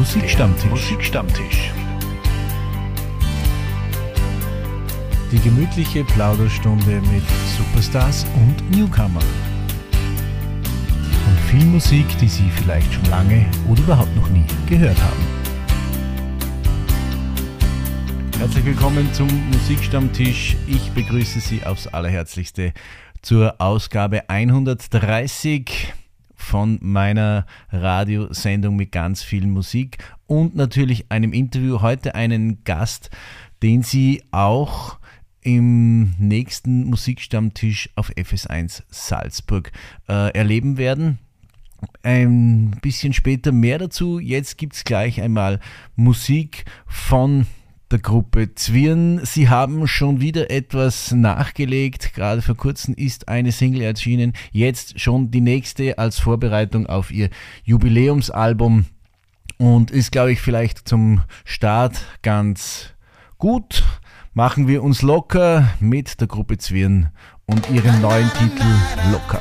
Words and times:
Musikstammtisch. 0.00 0.70
Musikstammtisch. 0.70 1.72
Die 5.30 5.38
gemütliche 5.40 6.04
Plauderstunde 6.04 7.02
mit 7.12 7.22
Superstars 7.58 8.24
und 8.34 8.70
Newcomer. 8.70 9.20
Und 11.28 11.38
viel 11.50 11.66
Musik, 11.66 12.06
die 12.18 12.28
Sie 12.28 12.48
vielleicht 12.48 12.90
schon 12.94 13.04
lange 13.10 13.44
oder 13.68 13.82
überhaupt 13.82 14.16
noch 14.16 14.30
nie 14.30 14.46
gehört 14.66 14.96
haben. 15.02 15.26
Herzlich 18.38 18.64
willkommen 18.64 19.12
zum 19.12 19.28
Musikstammtisch. 19.50 20.56
Ich 20.66 20.90
begrüße 20.92 21.40
Sie 21.40 21.62
aufs 21.66 21.86
allerherzlichste 21.86 22.72
zur 23.20 23.60
Ausgabe 23.60 24.30
130 24.30 25.92
von 26.40 26.78
meiner 26.80 27.46
Radiosendung 27.70 28.76
mit 28.76 28.92
ganz 28.92 29.22
viel 29.22 29.46
Musik 29.46 29.98
und 30.26 30.56
natürlich 30.56 31.10
einem 31.10 31.32
Interview. 31.32 31.80
Heute 31.82 32.14
einen 32.14 32.64
Gast, 32.64 33.10
den 33.62 33.82
Sie 33.82 34.22
auch 34.30 34.98
im 35.42 36.14
nächsten 36.18 36.84
Musikstammtisch 36.84 37.90
auf 37.94 38.10
FS1 38.10 38.82
Salzburg 38.88 39.70
äh, 40.08 40.32
erleben 40.32 40.76
werden. 40.76 41.18
Ein 42.02 42.72
bisschen 42.82 43.12
später 43.12 43.52
mehr 43.52 43.78
dazu. 43.78 44.18
Jetzt 44.18 44.58
gibt 44.58 44.74
es 44.74 44.84
gleich 44.84 45.20
einmal 45.22 45.60
Musik 45.96 46.64
von 46.86 47.46
der 47.90 47.98
Gruppe 47.98 48.54
Zwirn. 48.54 49.20
Sie 49.24 49.48
haben 49.48 49.86
schon 49.86 50.20
wieder 50.20 50.50
etwas 50.50 51.12
nachgelegt. 51.12 52.14
Gerade 52.14 52.42
vor 52.42 52.56
kurzem 52.56 52.94
ist 52.94 53.28
eine 53.28 53.52
Single 53.52 53.82
erschienen. 53.82 54.32
Jetzt 54.52 55.00
schon 55.00 55.30
die 55.30 55.40
nächste 55.40 55.98
als 55.98 56.18
Vorbereitung 56.18 56.86
auf 56.86 57.10
ihr 57.10 57.30
Jubiläumsalbum. 57.64 58.86
Und 59.58 59.90
ist, 59.90 60.12
glaube 60.12 60.32
ich, 60.32 60.40
vielleicht 60.40 60.88
zum 60.88 61.22
Start 61.44 62.00
ganz 62.22 62.94
gut. 63.38 63.84
Machen 64.32 64.68
wir 64.68 64.82
uns 64.82 65.02
locker 65.02 65.68
mit 65.80 66.20
der 66.20 66.28
Gruppe 66.28 66.56
Zwirn 66.56 67.10
und 67.46 67.68
ihrem 67.70 68.00
neuen 68.00 68.30
Titel 68.34 68.64
Locker. 69.10 69.40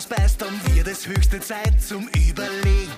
Großfass 0.00 0.06
beißt, 0.06 0.42
dann 0.42 0.74
wird 0.74 0.88
es 0.88 1.06
höchste 1.06 1.40
Zeit 1.40 1.80
zum 1.82 2.08
Überlegen. 2.08 2.92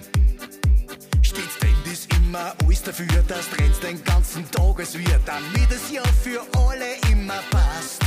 Steht 1.22 1.48
denn 1.60 1.74
das 1.84 2.06
immer 2.16 2.54
alles 2.64 2.82
dafür, 2.82 3.22
dass 3.26 3.48
Trends 3.50 3.80
den 3.80 4.02
ganzen 4.04 4.48
Tag 4.50 4.78
es 4.78 4.96
wird, 4.96 5.20
damit 5.26 5.70
es 5.70 5.90
ja 5.90 6.02
für 6.22 6.40
alle 6.56 6.94
immer 7.10 7.40
passt. 7.50 8.02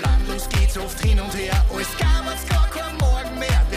Planlos 0.00 0.48
geht's 0.50 0.78
oft 0.78 1.00
hin 1.00 1.18
und 1.18 1.34
her, 1.34 1.64
als 1.74 1.88
gab 1.98 2.32
es 2.32 2.48
gar 2.48 2.68
kein 2.70 2.96
Morgen 2.98 3.38
mehr. 3.38 3.67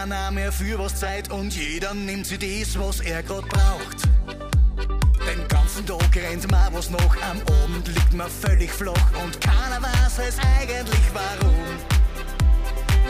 Keiner 0.00 0.30
mehr 0.30 0.50
für 0.50 0.78
was 0.78 0.94
Zeit 0.94 1.30
und 1.30 1.54
jeder 1.54 1.92
nimmt 1.92 2.26
sich 2.26 2.38
das, 2.38 2.78
was 2.78 3.00
er 3.00 3.22
grad 3.22 3.46
braucht. 3.48 4.08
Den 5.28 5.46
ganzen 5.48 5.84
Tag 5.84 6.16
rennt 6.16 6.50
man 6.50 6.72
was 6.72 6.88
noch, 6.88 7.16
am 7.30 7.38
Abend 7.62 7.86
liegt 7.86 8.14
man 8.14 8.30
völlig 8.30 8.70
flach 8.70 9.10
und 9.22 9.38
keiner 9.42 9.82
weiß 9.82 10.18
es 10.26 10.38
eigentlich 10.38 11.06
warum. 11.12 11.54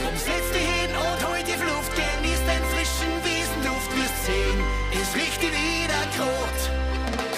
Komm, 0.02 0.16
setz 0.16 0.50
dich 0.52 0.66
hin 0.66 0.90
und 0.90 1.28
hol 1.28 1.38
die 1.46 1.60
Luft, 1.62 1.92
genieß 1.94 2.40
den 2.50 2.64
frischen 2.72 3.12
Wiesenduft, 3.22 3.90
wirst 3.96 4.26
sehen, 4.26 4.58
es 5.00 5.14
riecht 5.14 5.40
dir 5.42 5.52
wieder 5.52 6.02
grad. 6.16 6.58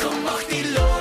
Komm, 0.01 0.25
mach 0.25 0.43
die 0.51 0.63
locker, 0.73 0.92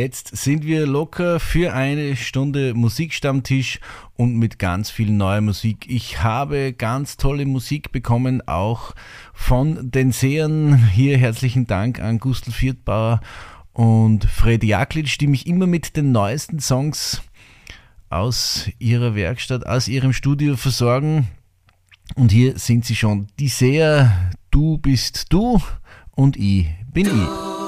Jetzt 0.00 0.34
sind 0.34 0.64
wir 0.64 0.86
locker 0.86 1.38
für 1.40 1.74
eine 1.74 2.16
Stunde 2.16 2.72
Musikstammtisch 2.72 3.80
und 4.16 4.34
mit 4.34 4.58
ganz 4.58 4.88
viel 4.88 5.10
neuer 5.10 5.42
Musik. 5.42 5.84
Ich 5.90 6.22
habe 6.22 6.72
ganz 6.72 7.18
tolle 7.18 7.44
Musik 7.44 7.92
bekommen, 7.92 8.40
auch 8.48 8.94
von 9.34 9.90
den 9.90 10.10
Sehern. 10.10 10.88
Hier 10.88 11.18
herzlichen 11.18 11.66
Dank 11.66 12.00
an 12.00 12.18
Gustl 12.18 12.50
Viertbauer 12.50 13.20
und 13.74 14.24
Fred 14.24 14.64
Jaklitsch, 14.64 15.18
die 15.20 15.26
mich 15.26 15.46
immer 15.46 15.66
mit 15.66 15.98
den 15.98 16.12
neuesten 16.12 16.60
Songs 16.60 17.20
aus 18.08 18.70
ihrer 18.78 19.14
Werkstatt, 19.14 19.66
aus 19.66 19.86
ihrem 19.86 20.14
Studio 20.14 20.56
versorgen. 20.56 21.28
Und 22.14 22.32
hier 22.32 22.58
sind 22.58 22.86
sie 22.86 22.96
schon. 22.96 23.26
Die 23.38 23.48
Seher, 23.48 24.30
du 24.50 24.78
bist 24.78 25.26
du 25.28 25.60
und 26.12 26.38
ich 26.38 26.68
bin 26.90 27.04
ich. 27.04 27.12
Du 27.12 27.18
bist 27.18 27.59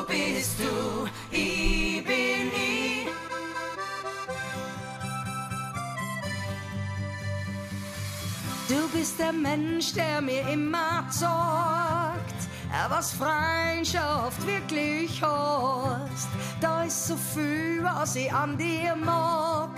Mensch, 9.42 9.92
der 9.92 10.20
mir 10.20 10.48
immer 10.48 11.04
sagt, 11.10 12.48
was 12.88 13.12
Freundschaft 13.12 14.46
wirklich 14.46 15.20
heißt. 15.20 16.28
Da 16.60 16.84
ist 16.84 17.08
so 17.08 17.16
viel, 17.16 17.82
was 17.82 18.14
ich 18.14 18.32
an 18.32 18.56
dir 18.56 18.94
mag, 18.94 19.70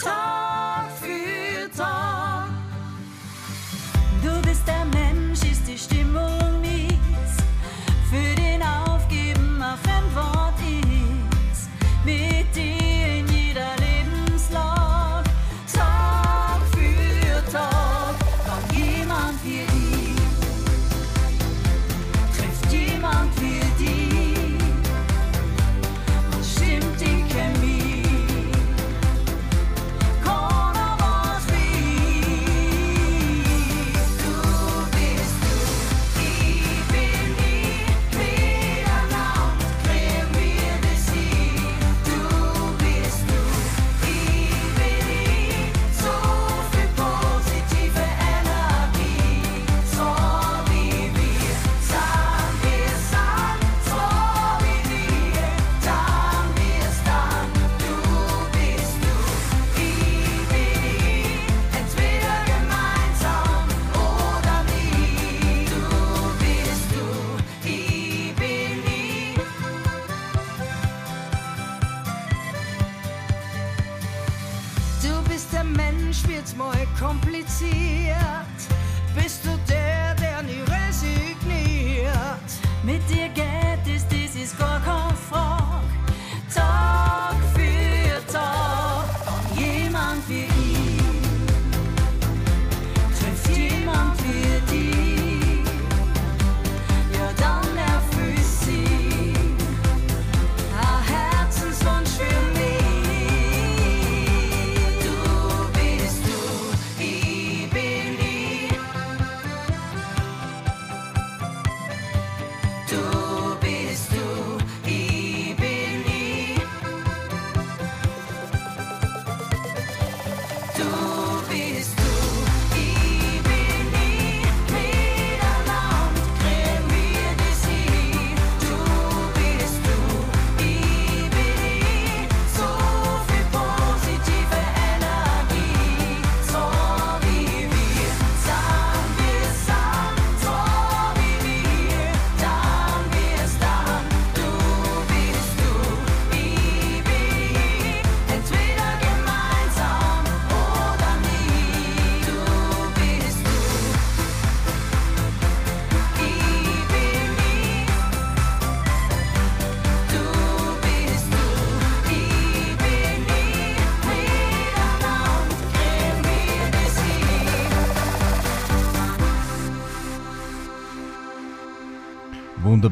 Tag 0.00 0.86
für 1.00 1.68
Tag. 1.76 2.48
Du 4.22 4.40
bist 4.48 4.62
der 4.66 4.84
Mensch, 4.84 5.42
ist 5.42 5.66
die 5.66 5.78
Stimmung 5.78 6.60
mies. 6.60 7.36
Für 8.10 8.34
den 8.40 8.62
Aufgeben 8.62 9.58
mach 9.58 9.82
ein 9.84 10.14
Wort 10.14 10.60
ist. 11.52 11.68
Mit 12.04 12.54
dir 12.54 12.77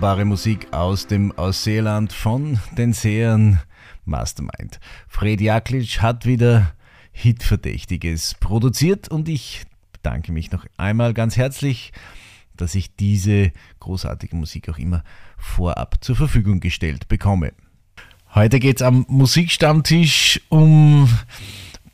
Wunderbare 0.06 0.24
Musik 0.24 0.72
aus 0.72 1.08
dem 1.08 1.32
Ausseeland 1.32 2.12
von 2.12 2.60
den 2.78 2.92
Sehern 2.92 3.58
Mastermind. 4.04 4.78
Fred 5.08 5.40
Jaklic 5.40 6.00
hat 6.00 6.24
wieder 6.24 6.74
Hitverdächtiges 7.10 8.36
produziert 8.38 9.08
und 9.08 9.28
ich 9.28 9.64
bedanke 9.90 10.30
mich 10.30 10.52
noch 10.52 10.64
einmal 10.76 11.12
ganz 11.12 11.36
herzlich, 11.36 11.90
dass 12.56 12.76
ich 12.76 12.94
diese 12.94 13.50
großartige 13.80 14.36
Musik 14.36 14.68
auch 14.68 14.78
immer 14.78 15.02
vorab 15.38 15.96
zur 16.02 16.14
Verfügung 16.14 16.60
gestellt 16.60 17.08
bekomme. 17.08 17.52
Heute 18.32 18.60
geht's 18.60 18.82
am 18.82 19.06
Musikstammtisch 19.08 20.40
um 20.50 21.08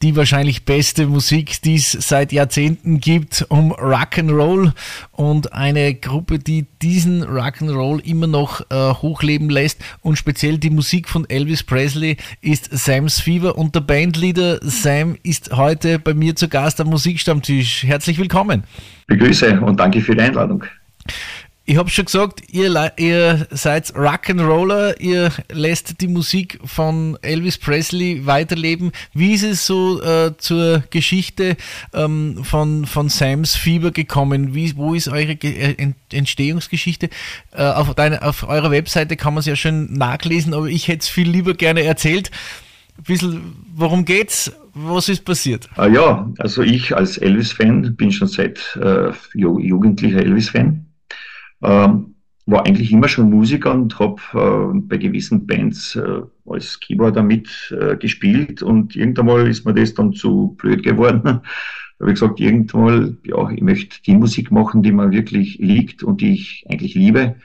die 0.02 0.16
wahrscheinlich 0.16 0.64
beste 0.64 1.06
Musik, 1.06 1.62
die 1.62 1.76
es 1.76 1.92
seit 1.92 2.32
Jahrzehnten 2.32 2.98
gibt, 2.98 3.46
um 3.48 3.72
Rock'n'Roll 3.72 4.72
und 5.12 5.52
eine 5.52 5.94
Gruppe, 5.94 6.40
die 6.40 6.66
diesen 6.82 7.24
Rock'n'Roll 7.24 8.04
immer 8.04 8.26
noch 8.26 8.60
äh, 8.70 8.74
hochleben 8.74 9.48
lässt 9.48 9.80
und 10.00 10.16
speziell 10.16 10.58
die 10.58 10.70
Musik 10.70 11.08
von 11.08 11.28
Elvis 11.30 11.62
Presley 11.62 12.16
ist 12.40 12.68
Sam's 12.72 13.20
Fever 13.20 13.56
und 13.56 13.74
der 13.76 13.80
Bandleader 13.80 14.58
Sam 14.62 15.16
ist 15.22 15.56
heute 15.56 16.00
bei 16.00 16.14
mir 16.14 16.34
zu 16.34 16.48
Gast 16.48 16.80
am 16.80 16.88
Musikstammtisch. 16.88 17.84
Herzlich 17.84 18.18
willkommen. 18.18 18.64
Begrüße 19.06 19.60
und 19.60 19.78
danke 19.78 20.00
für 20.00 20.16
die 20.16 20.22
Einladung. 20.22 20.64
Ich 21.64 21.76
habe 21.76 21.88
schon 21.90 22.06
gesagt, 22.06 22.42
ihr, 22.52 22.92
ihr 22.96 23.46
seid 23.50 23.94
Rock'n'Roller, 23.94 24.98
ihr 24.98 25.30
lässt 25.52 26.00
die 26.00 26.08
Musik 26.08 26.58
von 26.64 27.16
Elvis 27.22 27.56
Presley 27.56 28.26
weiterleben. 28.26 28.90
Wie 29.14 29.32
ist 29.32 29.44
es 29.44 29.64
so 29.64 30.02
äh, 30.02 30.36
zur 30.38 30.82
Geschichte 30.90 31.56
ähm, 31.94 32.42
von, 32.42 32.84
von 32.84 33.08
Sam's 33.08 33.54
Fieber 33.54 33.92
gekommen? 33.92 34.56
Wie, 34.56 34.76
wo 34.76 34.92
ist 34.94 35.06
eure 35.06 35.34
äh, 35.34 35.74
Ent- 35.78 35.94
Entstehungsgeschichte? 36.12 37.10
Äh, 37.52 37.62
auf, 37.62 37.94
deine, 37.94 38.22
auf 38.22 38.48
eurer 38.48 38.72
Webseite 38.72 39.16
kann 39.16 39.34
man 39.34 39.40
es 39.40 39.46
ja 39.46 39.54
schön 39.54 39.92
nachlesen, 39.92 40.54
aber 40.54 40.66
ich 40.66 40.88
hätte 40.88 41.02
es 41.02 41.08
viel 41.08 41.30
lieber 41.30 41.54
gerne 41.54 41.84
erzählt. 41.84 42.32
Ein 42.98 43.04
bisschen, 43.04 43.40
worum 43.76 44.04
geht's? 44.04 44.50
Was 44.74 45.08
ist 45.08 45.24
passiert? 45.24 45.68
Äh, 45.78 45.92
ja, 45.92 46.28
also 46.38 46.62
ich 46.62 46.96
als 46.96 47.18
Elvis-Fan 47.18 47.94
bin 47.94 48.10
schon 48.10 48.26
seit 48.26 48.58
äh, 48.82 49.12
ju 49.34 49.60
jugendlicher 49.60 50.18
Elvis-Fan. 50.18 50.86
Ähm, 51.62 52.12
war 52.46 52.66
eigentlich 52.66 52.92
immer 52.92 53.08
schon 53.08 53.30
Musiker 53.30 53.72
und 53.72 53.98
habe 53.98 54.20
äh, 54.34 54.78
bei 54.80 54.96
gewissen 54.96 55.46
Bands 55.46 55.94
äh, 55.96 56.22
als 56.46 56.80
Keyboarder 56.80 57.22
mit 57.22 57.74
äh, 57.78 57.96
gespielt 57.96 58.62
und 58.62 58.96
irgendwann 58.96 59.26
mal 59.26 59.48
ist 59.48 59.64
mir 59.64 59.74
das 59.74 59.94
dann 59.94 60.12
zu 60.12 60.56
blöd 60.58 60.82
geworden. 60.82 61.22
da 61.24 61.40
habe 62.00 62.10
ich 62.10 62.20
gesagt, 62.20 62.40
irgendwann 62.40 62.82
mal, 62.82 63.16
ja, 63.24 63.50
ich 63.50 63.62
möchte 63.62 64.02
die 64.02 64.16
Musik 64.16 64.50
machen, 64.50 64.82
die 64.82 64.92
mir 64.92 65.12
wirklich 65.12 65.58
liegt 65.58 66.02
und 66.02 66.20
die 66.20 66.34
ich 66.34 66.64
eigentlich 66.68 66.94
liebe. 66.94 67.36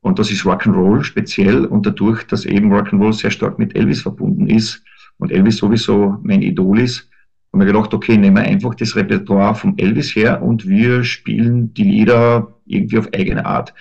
Und 0.00 0.18
das 0.18 0.30
ist 0.30 0.44
Rock'n'Roll 0.44 1.04
speziell 1.04 1.66
und 1.66 1.86
dadurch, 1.86 2.24
dass 2.24 2.44
eben 2.44 2.72
Rock'n'Roll 2.72 3.12
sehr 3.12 3.30
stark 3.30 3.58
mit 3.58 3.76
Elvis 3.76 4.02
verbunden 4.02 4.48
ist 4.48 4.82
und 5.18 5.30
Elvis 5.30 5.58
sowieso 5.58 6.18
mein 6.22 6.42
Idol 6.42 6.80
ist, 6.80 7.08
haben 7.52 7.60
wir 7.60 7.66
gedacht, 7.66 7.92
okay, 7.92 8.16
nehmen 8.16 8.36
wir 8.36 8.44
einfach 8.44 8.74
das 8.74 8.96
Repertoire 8.96 9.54
vom 9.54 9.74
Elvis 9.76 10.16
her 10.16 10.42
und 10.42 10.66
wir 10.66 11.04
spielen 11.04 11.74
die 11.74 11.84
Lieder 11.84 12.54
irgendwie 12.72 12.98
auf 12.98 13.08
eigene 13.12 13.44
Art. 13.44 13.74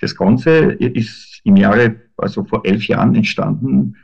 Das 0.00 0.14
Ganze 0.14 0.72
ist 0.72 1.40
im 1.44 1.56
Jahre, 1.56 1.96
also 2.16 2.44
vor 2.44 2.64
elf 2.64 2.86
Jahren 2.88 3.14
entstanden, 3.14 3.96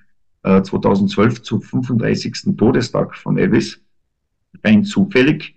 äh, 0.42 0.62
2012 0.62 1.42
zum 1.42 1.62
35. 1.62 2.56
Todestag 2.56 3.16
von 3.16 3.38
Elvis. 3.38 3.80
Rein 4.64 4.84
zufällig. 4.84 5.56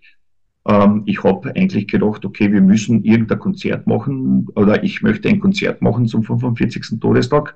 Ähm, 0.67 1.03
ich 1.05 1.23
habe 1.23 1.55
eigentlich 1.55 1.87
gedacht, 1.87 2.25
okay, 2.25 2.51
wir 2.51 2.61
müssen 2.61 3.03
irgendein 3.03 3.39
Konzert 3.39 3.87
machen 3.87 4.47
oder 4.55 4.83
ich 4.83 5.01
möchte 5.01 5.29
ein 5.29 5.39
Konzert 5.39 5.81
machen 5.81 6.07
zum 6.07 6.23
45. 6.23 6.99
Todestag. 6.99 7.55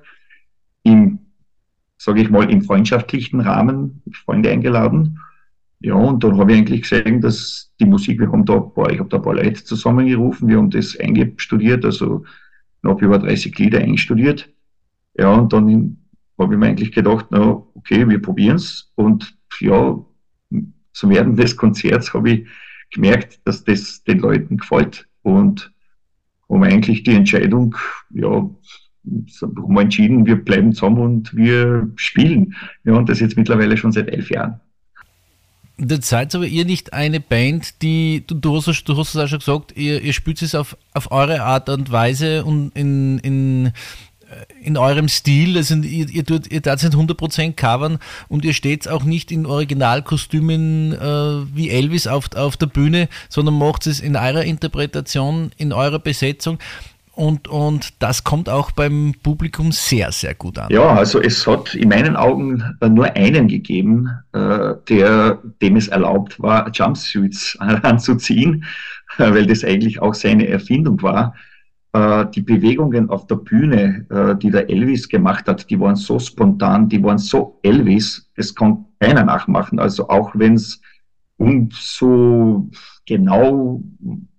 Im, 0.82 1.18
sage 1.98 2.22
ich 2.22 2.30
mal, 2.30 2.50
im 2.50 2.62
freundschaftlichen 2.62 3.40
Rahmen, 3.40 4.02
Freunde 4.12 4.50
eingeladen. 4.50 5.18
Ja, 5.80 5.94
und 5.94 6.22
dann 6.22 6.36
habe 6.38 6.52
ich 6.52 6.58
eigentlich 6.58 6.82
gesehen, 6.82 7.20
dass 7.20 7.72
die 7.80 7.86
Musik, 7.86 8.20
wir 8.20 8.30
haben 8.30 8.44
da 8.44 8.56
ein 8.56 8.74
paar, 8.74 8.90
ich 8.90 8.98
habe 8.98 9.08
da 9.08 9.16
ein 9.16 9.22
paar 9.22 9.34
Leute 9.34 9.64
zusammengerufen, 9.64 10.48
wir 10.48 10.58
haben 10.58 10.70
das 10.70 10.98
eingestudiert, 10.98 11.84
also 11.84 12.24
knapp 12.82 13.00
über 13.00 13.18
30 13.18 13.58
Lieder 13.58 13.78
einstudiert. 13.78 14.50
Ja, 15.16 15.32
und 15.34 15.52
dann 15.52 15.96
habe 16.38 16.54
ich 16.54 16.60
mir 16.60 16.66
eigentlich 16.66 16.92
gedacht, 16.92 17.26
na, 17.30 17.62
okay, 17.74 18.08
wir 18.08 18.20
probieren's 18.20 18.92
Und 18.94 19.34
ja, 19.60 19.98
so 20.92 21.10
während 21.10 21.38
des 21.38 21.56
Konzerts 21.56 22.12
habe 22.12 22.30
ich 22.30 22.48
gemerkt, 22.90 23.40
dass 23.46 23.64
das 23.64 24.04
den 24.04 24.18
Leuten 24.18 24.58
gefällt. 24.58 25.08
Und 25.22 25.72
haben 26.50 26.64
eigentlich 26.64 27.04
die 27.04 27.14
Entscheidung, 27.14 27.76
ja, 28.10 28.28
haben 28.30 29.74
wir 29.74 29.80
entschieden, 29.80 30.26
wir 30.26 30.36
bleiben 30.36 30.72
zusammen 30.72 30.98
und 30.98 31.34
wir 31.34 31.90
spielen. 31.96 32.54
Ja, 32.84 32.94
und 32.94 33.08
das 33.08 33.20
jetzt 33.20 33.36
mittlerweile 33.36 33.76
schon 33.76 33.92
seit 33.92 34.08
elf 34.08 34.30
Jahren. 34.30 34.60
Jetzt 35.88 36.08
seid 36.08 36.34
aber 36.34 36.46
ihr 36.46 36.66
nicht 36.66 36.92
eine 36.92 37.20
Band, 37.20 37.80
die, 37.80 38.22
du, 38.26 38.34
du, 38.34 38.56
hast, 38.56 38.84
du 38.84 38.96
hast 38.98 39.14
es 39.14 39.16
auch 39.16 39.28
schon 39.28 39.38
gesagt, 39.38 39.76
ihr, 39.76 40.02
ihr 40.02 40.12
spielt 40.12 40.42
es 40.42 40.54
auf, 40.54 40.76
auf 40.92 41.10
eure 41.10 41.42
Art 41.42 41.70
und 41.70 41.90
Weise 41.90 42.44
und 42.44 42.70
in, 42.76 43.18
in, 43.20 43.72
in 44.62 44.76
eurem 44.76 45.08
Stil, 45.08 45.56
also 45.56 45.76
ihr, 45.76 46.08
ihr, 46.10 46.24
tut, 46.24 46.50
ihr 46.52 46.62
tat 46.62 46.82
nicht 46.82 46.94
100% 46.94 47.54
covern 47.54 47.98
und 48.28 48.44
ihr 48.44 48.52
steht 48.52 48.88
auch 48.88 49.04
nicht 49.04 49.32
in 49.32 49.46
Originalkostümen 49.46 50.92
äh, 50.92 51.56
wie 51.56 51.70
Elvis 51.70 52.06
auf, 52.06 52.34
auf 52.36 52.58
der 52.58 52.66
Bühne, 52.66 53.08
sondern 53.30 53.56
macht 53.56 53.86
es 53.86 54.00
in 54.00 54.16
eurer 54.16 54.44
Interpretation, 54.44 55.50
in 55.56 55.72
eurer 55.72 55.98
Besetzung. 55.98 56.58
Und, 57.20 57.48
und 57.48 58.02
das 58.02 58.24
kommt 58.24 58.48
auch 58.48 58.70
beim 58.70 59.12
Publikum 59.22 59.72
sehr, 59.72 60.10
sehr 60.10 60.34
gut 60.34 60.58
an. 60.58 60.70
Ja, 60.70 60.88
also 60.94 61.20
es 61.20 61.46
hat 61.46 61.74
in 61.74 61.90
meinen 61.90 62.16
Augen 62.16 62.64
nur 62.80 63.14
einen 63.14 63.46
gegeben, 63.46 64.08
äh, 64.32 64.72
der, 64.88 65.38
dem 65.60 65.76
es 65.76 65.88
erlaubt 65.88 66.40
war, 66.40 66.70
Jumpsuits 66.72 67.58
anzuziehen, 67.60 68.64
weil 69.18 69.44
das 69.44 69.64
eigentlich 69.64 70.00
auch 70.00 70.14
seine 70.14 70.48
Erfindung 70.48 71.02
war. 71.02 71.34
Äh, 71.92 72.24
die 72.34 72.40
Bewegungen 72.40 73.10
auf 73.10 73.26
der 73.26 73.36
Bühne, 73.36 74.06
äh, 74.08 74.34
die 74.36 74.50
der 74.50 74.70
Elvis 74.70 75.06
gemacht 75.06 75.46
hat, 75.46 75.68
die 75.68 75.78
waren 75.78 75.96
so 75.96 76.18
spontan, 76.18 76.88
die 76.88 77.02
waren 77.04 77.18
so 77.18 77.58
Elvis, 77.62 78.30
das 78.34 78.54
kann 78.54 78.86
keiner 78.98 79.24
nachmachen. 79.24 79.78
Also 79.78 80.08
auch 80.08 80.30
wenn 80.36 80.54
es 80.54 80.80
umso 81.36 82.70
genau, 83.04 83.82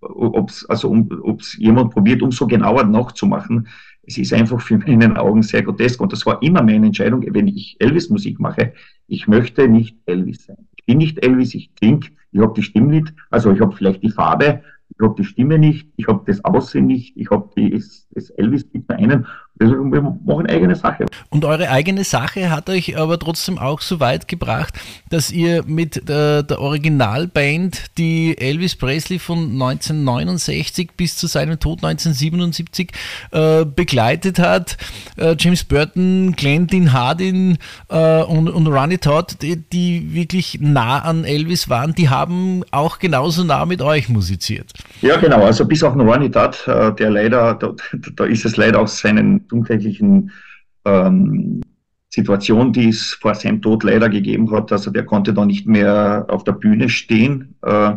ob's, 0.01 0.65
also 0.65 0.89
um, 0.89 1.09
ob's 1.23 1.57
jemand 1.57 1.91
probiert, 1.91 2.21
umso 2.21 2.47
genauer 2.47 2.83
nachzumachen. 2.83 3.67
Es 4.03 4.17
ist 4.17 4.33
einfach 4.33 4.59
für 4.59 4.77
mich 4.77 4.87
in 4.87 4.99
den 4.99 5.17
Augen 5.17 5.43
sehr 5.43 5.61
grotesk. 5.61 6.01
Und 6.01 6.11
das 6.11 6.25
war 6.25 6.41
immer 6.41 6.63
meine 6.63 6.87
Entscheidung, 6.87 7.23
wenn 7.33 7.47
ich 7.47 7.77
Elvis-Musik 7.79 8.39
mache. 8.39 8.73
Ich 9.07 9.27
möchte 9.27 9.67
nicht 9.67 9.97
Elvis 10.05 10.45
sein. 10.45 10.67
Ich 10.75 10.85
bin 10.85 10.97
nicht 10.97 11.23
Elvis, 11.23 11.53
ich 11.53 11.73
klinge, 11.75 12.07
ich 12.31 12.41
habe 12.41 12.53
die 12.55 12.63
Stimme 12.63 12.87
nicht, 12.87 13.13
also 13.29 13.51
ich 13.51 13.61
habe 13.61 13.75
vielleicht 13.75 14.01
die 14.01 14.09
Farbe, 14.09 14.63
ich 14.89 14.99
habe 15.01 15.15
die 15.15 15.23
Stimme 15.23 15.59
nicht, 15.59 15.87
ich 15.95 16.07
habe 16.07 16.23
das 16.25 16.43
Aussehen 16.43 16.87
nicht, 16.87 17.15
ich 17.15 17.29
habe 17.29 17.49
das, 17.55 18.07
das 18.11 18.29
Elvis 18.31 18.69
gibt 18.71 18.89
mir 18.89 18.95
einen. 18.95 19.27
Also 19.61 19.75
wir 19.75 20.01
machen 20.01 20.47
eigene 20.47 20.75
Sache. 20.75 21.05
Und 21.29 21.45
eure 21.45 21.69
eigene 21.69 22.03
Sache 22.03 22.49
hat 22.49 22.67
euch 22.67 22.97
aber 22.97 23.19
trotzdem 23.19 23.59
auch 23.59 23.81
so 23.81 23.99
weit 23.99 24.27
gebracht, 24.27 24.73
dass 25.11 25.31
ihr 25.31 25.63
mit 25.67 26.09
der, 26.09 26.41
der 26.41 26.59
Originalband, 26.59 27.97
die 27.99 28.35
Elvis 28.39 28.75
Presley 28.75 29.19
von 29.19 29.37
1969 29.51 30.91
bis 30.97 31.15
zu 31.15 31.27
seinem 31.27 31.59
Tod 31.59 31.83
1977 31.83 32.91
äh, 33.29 33.63
begleitet 33.65 34.39
hat, 34.39 34.77
äh, 35.17 35.35
James 35.37 35.63
Burton, 35.63 36.33
Glenn 36.35 36.65
Dean 36.65 36.91
Hardin 36.91 37.59
äh, 37.89 38.23
und, 38.23 38.49
und 38.49 38.65
Ronnie 38.65 38.97
Todd, 38.97 39.37
die, 39.43 39.57
die 39.57 40.15
wirklich 40.15 40.57
nah 40.59 40.99
an 40.99 41.23
Elvis 41.23 41.69
waren, 41.69 41.93
die 41.93 42.09
haben 42.09 42.63
auch 42.71 42.97
genauso 42.97 43.43
nah 43.43 43.67
mit 43.67 43.83
euch 43.83 44.09
musiziert. 44.09 44.71
Ja, 45.01 45.17
genau. 45.17 45.43
Also 45.43 45.65
bis 45.65 45.83
auf 45.83 45.93
den 45.93 46.01
Ronnie 46.01 46.31
Todd, 46.31 46.67
äh, 46.67 46.91
der 46.93 47.11
leider, 47.11 47.53
da, 47.53 47.75
da 48.15 48.25
ist 48.25 48.43
es 48.43 48.57
leider 48.57 48.79
aus 48.79 48.97
seinen 48.97 49.45
unglücklichen 49.51 50.31
ähm, 50.85 51.61
Situation, 52.09 52.73
die 52.73 52.89
es 52.89 53.13
vor 53.13 53.35
seinem 53.35 53.61
Tod 53.61 53.83
leider 53.83 54.09
gegeben 54.09 54.51
hat. 54.51 54.71
Also 54.71 54.91
der 54.91 55.05
konnte 55.05 55.33
da 55.33 55.45
nicht 55.45 55.65
mehr 55.65 56.25
auf 56.27 56.43
der 56.43 56.53
Bühne 56.53 56.89
stehen. 56.89 57.55
Äh, 57.61 57.93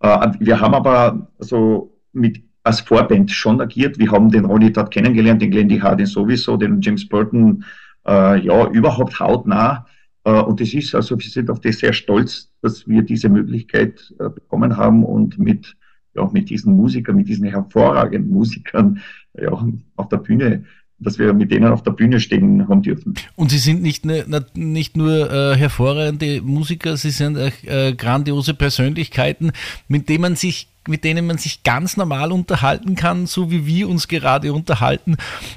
äh, 0.00 0.32
wir 0.38 0.60
haben 0.60 0.74
aber 0.74 1.28
so 1.38 1.98
mit 2.12 2.42
als 2.62 2.80
Vorband 2.80 3.30
schon 3.30 3.60
agiert. 3.60 3.98
Wir 3.98 4.10
haben 4.10 4.30
den 4.30 4.44
Ronnie 4.44 4.72
dort 4.72 4.90
kennengelernt, 4.90 5.42
den 5.42 5.50
Glendy 5.50 5.78
Hardin 5.78 6.06
sowieso, 6.06 6.56
den 6.56 6.80
James 6.80 7.08
Burton, 7.08 7.64
äh, 8.06 8.40
ja, 8.40 8.68
überhaupt 8.68 9.20
hautnah. 9.20 9.86
Äh, 10.24 10.40
und 10.40 10.60
das 10.60 10.72
ist, 10.74 10.94
also 10.94 11.18
wir 11.18 11.30
sind 11.30 11.50
auf 11.50 11.60
das 11.60 11.78
sehr 11.78 11.92
stolz, 11.92 12.50
dass 12.62 12.88
wir 12.88 13.02
diese 13.02 13.28
Möglichkeit 13.28 14.14
äh, 14.18 14.30
bekommen 14.30 14.76
haben 14.76 15.04
und 15.04 15.38
mit, 15.38 15.76
ja, 16.14 16.28
mit 16.32 16.50
diesen 16.50 16.74
Musikern, 16.74 17.16
mit 17.16 17.28
diesen 17.28 17.46
hervorragenden 17.46 18.30
Musikern, 18.30 19.00
ja, 19.38 19.52
auf 19.96 20.08
der 20.08 20.18
Bühne 20.18 20.64
dass 20.98 21.18
wir 21.18 21.32
mit 21.32 21.50
denen 21.50 21.66
auf 21.66 21.82
der 21.82 21.90
Bühne 21.92 22.20
stehen 22.20 22.68
haben 22.68 22.82
dürfen. 22.82 23.14
Und 23.36 23.50
Sie 23.50 23.58
sind 23.58 23.82
nicht, 23.82 24.04
ne, 24.04 24.24
nicht 24.54 24.96
nur 24.96 25.30
äh, 25.30 25.56
hervorragende 25.56 26.40
Musiker, 26.40 26.96
Sie 26.96 27.10
sind 27.10 27.36
äh, 27.36 27.94
grandiose 27.94 28.54
Persönlichkeiten, 28.54 29.52
mit 29.88 30.08
denen 30.08 30.22
man 30.22 30.36
sich 30.36 30.68
mit 30.86 31.04
denen 31.04 31.26
man 31.26 31.38
sich 31.38 31.62
ganz 31.62 31.96
normal 31.96 32.30
unterhalten 32.30 32.94
kann, 32.94 33.26
so 33.26 33.50
wie 33.50 33.66
wir 33.66 33.88
uns 33.88 34.06
gerade 34.06 34.52
unterhalten 34.52 35.16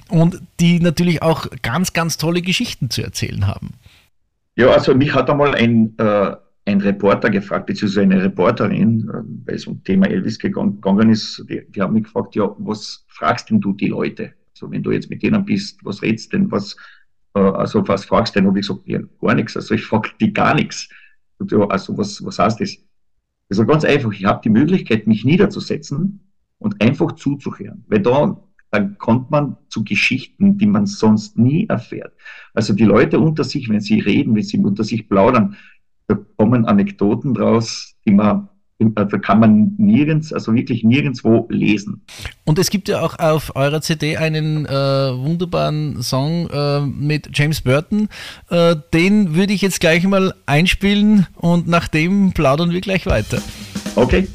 und 0.10 0.42
die 0.60 0.80
natürlich 0.80 1.22
auch 1.22 1.48
ganz, 1.62 1.92
ganz 1.92 2.16
tolle 2.18 2.42
Geschichten 2.42 2.90
zu 2.90 3.02
erzählen 3.02 3.46
haben. 3.46 3.74
Ja, 4.56 4.70
also 4.70 4.96
mich 4.96 5.14
hat 5.14 5.30
einmal 5.30 5.54
ein, 5.54 5.94
äh, 5.98 6.36
ein 6.66 6.82
Reporter 6.82 7.30
gefragt, 7.30 7.68
beziehungsweise 7.68 8.02
eine 8.04 8.24
Reporterin, 8.24 9.10
äh, 9.10 9.48
weil 9.48 9.56
es 9.56 9.68
um 9.68 9.84
Thema 9.84 10.08
Elvis 10.08 10.40
gegangen 10.40 11.10
ist, 11.10 11.44
die, 11.50 11.62
die 11.70 11.82
haben 11.82 11.94
mich 11.94 12.06
gefragt, 12.06 12.36
ja, 12.36 12.50
was 12.58 13.06
fragst 13.08 13.50
denn 13.50 13.60
du 13.60 13.74
die 13.74 13.88
Leute? 13.88 14.34
So, 14.58 14.72
wenn 14.72 14.84
du 14.84 14.92
jetzt 14.92 15.10
mit 15.10 15.24
denen 15.24 15.46
bist, 15.46 15.84
was 15.84 16.02
redst 16.02 16.34
denn, 16.34 16.52
was, 16.52 16.76
äh, 17.36 17.40
also 17.40 17.88
was 17.88 18.06
fragst 18.06 18.36
denn? 18.36 18.48
Habe 18.48 18.60
ich 18.60 18.68
gesagt, 18.68 18.88
ja, 18.88 19.00
gar 19.22 19.36
nichts. 19.36 19.56
Also 19.56 19.76
ich 19.76 19.84
frage 19.84 20.10
die 20.20 20.34
gar 20.34 20.56
nichts. 20.56 20.90
Also 21.70 21.98
was, 21.98 22.24
was 22.26 22.40
heißt 22.40 22.60
das? 22.60 22.78
Also 23.50 23.66
ganz 23.66 23.86
einfach, 23.86 24.12
ich 24.12 24.26
habe 24.26 24.42
die 24.44 24.50
Möglichkeit, 24.50 25.08
mich 25.08 25.24
niederzusetzen 25.24 26.20
und 26.58 26.82
einfach 26.82 27.14
zuzuhören. 27.14 27.86
Weil 27.88 28.02
da, 28.02 28.44
dann 28.72 28.98
kommt 28.98 29.32
man 29.32 29.58
zu 29.70 29.84
Geschichten, 29.84 30.58
die 30.58 30.66
man 30.66 30.86
sonst 30.86 31.38
nie 31.38 31.68
erfährt. 31.68 32.14
Also 32.54 32.74
die 32.74 32.86
Leute 32.86 33.20
unter 33.20 33.44
sich, 33.44 33.70
wenn 33.70 33.80
sie 33.80 34.00
reden, 34.00 34.36
wenn 34.36 34.44
sie 34.44 34.58
unter 34.58 34.84
sich 34.84 35.08
plaudern, 35.08 35.56
da 36.08 36.18
kommen 36.38 36.66
Anekdoten 36.66 37.34
draus, 37.34 37.96
die 38.06 38.12
man 38.12 38.50
also 38.96 39.18
kann 39.18 39.40
man 39.40 39.74
nirgends, 39.78 40.32
also 40.32 40.54
wirklich 40.54 40.84
nirgendwo 40.84 41.48
lesen. 41.50 42.02
Und 42.46 42.60
es 42.60 42.70
gibt 42.70 42.88
ja 42.90 43.02
auch 43.02 43.18
auf 43.20 43.56
eurer 43.56 43.82
CD 43.82 44.18
einen 44.18 44.66
äh, 44.66 44.70
wunderbaren 44.70 46.02
Song 46.04 46.48
äh, 46.50 46.82
mit 46.82 47.30
James 47.34 47.62
Burton. 47.62 48.10
Äh, 48.50 48.76
den 48.94 49.36
würde 49.36 49.54
ich 49.54 49.62
jetzt 49.62 49.80
gleich 49.80 50.04
mal 50.06 50.34
einspielen 50.46 51.28
und 51.36 51.68
nach 51.68 51.88
dem 51.88 52.34
plaudern 52.34 52.72
wir 52.72 52.82
gleich 52.82 53.06
weiter. 53.06 53.42
Okay. 53.96 54.28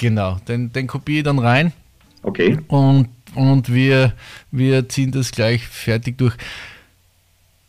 Genau, 0.00 0.38
den, 0.48 0.72
den 0.72 0.86
kopiere 0.86 1.18
ich 1.18 1.24
dann 1.24 1.38
rein 1.38 1.72
Okay. 2.22 2.58
und, 2.68 3.08
und 3.34 3.72
wir, 3.72 4.14
wir 4.50 4.88
ziehen 4.88 5.12
das 5.12 5.30
gleich 5.30 5.66
fertig 5.66 6.16
durch. 6.16 6.34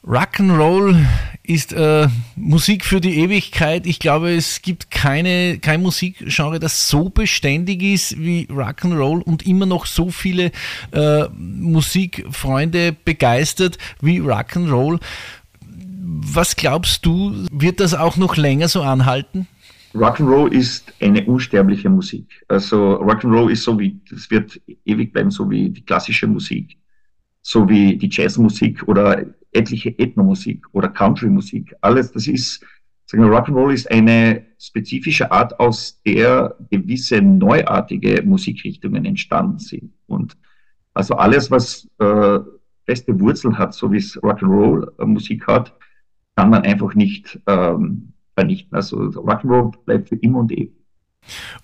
Rock'n'Roll 0.07 1.05
ist 1.43 1.73
äh, 1.73 2.07
Musik 2.35 2.85
für 2.85 3.01
die 3.01 3.19
Ewigkeit. 3.19 3.85
Ich 3.85 3.99
glaube, 3.99 4.33
es 4.33 4.61
gibt 4.61 4.89
keine, 4.89 5.59
kein 5.59 5.81
Musikgenre, 5.81 6.59
das 6.59 6.87
so 6.87 7.09
beständig 7.09 7.83
ist 7.83 8.17
wie 8.17 8.47
Rock'n'Roll 8.47 9.21
und 9.21 9.45
immer 9.45 9.65
noch 9.65 9.85
so 9.85 10.09
viele 10.09 10.51
äh, 10.91 11.25
Musikfreunde 11.37 12.93
begeistert 12.93 13.77
wie 13.99 14.21
Rock'n'Roll. 14.21 14.99
Was 16.03 16.55
glaubst 16.55 17.05
du, 17.05 17.45
wird 17.51 17.79
das 17.81 17.93
auch 17.93 18.15
noch 18.15 18.37
länger 18.37 18.69
so 18.69 18.81
anhalten? 18.81 19.47
Rock'n'Roll 19.93 20.53
ist 20.53 20.93
eine 21.01 21.25
unsterbliche 21.25 21.89
Musik. 21.89 22.45
Also 22.47 23.01
Rock'n'Roll 23.01 23.51
ist 23.51 23.63
so 23.63 23.77
wie, 23.77 23.99
es 24.11 24.31
wird 24.31 24.61
ewig 24.85 25.11
bleiben, 25.11 25.31
so 25.31 25.49
wie 25.49 25.69
die 25.69 25.83
klassische 25.83 26.27
Musik, 26.27 26.77
so 27.41 27.67
wie 27.67 27.97
die 27.97 28.09
Jazzmusik 28.09 28.87
oder 28.87 29.25
etliche 29.51 29.89
Ethnomusik 29.99 30.65
oder 30.71 30.87
Countrymusik. 30.87 31.75
Alles, 31.81 32.11
das 32.11 32.27
ist, 32.27 32.65
sagen 33.05 33.23
wir, 33.23 33.31
Rock'n'Roll 33.31 33.73
ist 33.73 33.91
eine 33.91 34.45
spezifische 34.59 35.29
Art, 35.29 35.59
aus 35.59 36.01
der 36.03 36.55
gewisse 36.69 37.21
neuartige 37.21 38.23
Musikrichtungen 38.23 39.03
entstanden 39.03 39.59
sind. 39.59 39.91
Und 40.07 40.37
also 40.93 41.15
alles, 41.15 41.51
was 41.51 41.89
äh, 41.99 42.39
feste 42.85 43.19
Wurzeln 43.19 43.57
hat, 43.57 43.73
so 43.73 43.91
wie 43.91 43.97
es 43.97 44.17
Rock'n'Roll 44.21 44.87
äh, 44.99 45.05
Musik 45.05 45.47
hat, 45.47 45.73
kann 46.37 46.49
man 46.49 46.63
einfach 46.63 46.95
nicht 46.95 47.39
ähm, 47.47 48.10
vernichten. 48.35 48.75
Also 48.75 48.97
Rock'n'Roll 48.97 49.73
bleibt 49.85 50.09
für 50.09 50.15
immer 50.15 50.39
und 50.39 50.51
ewig. 50.51 50.73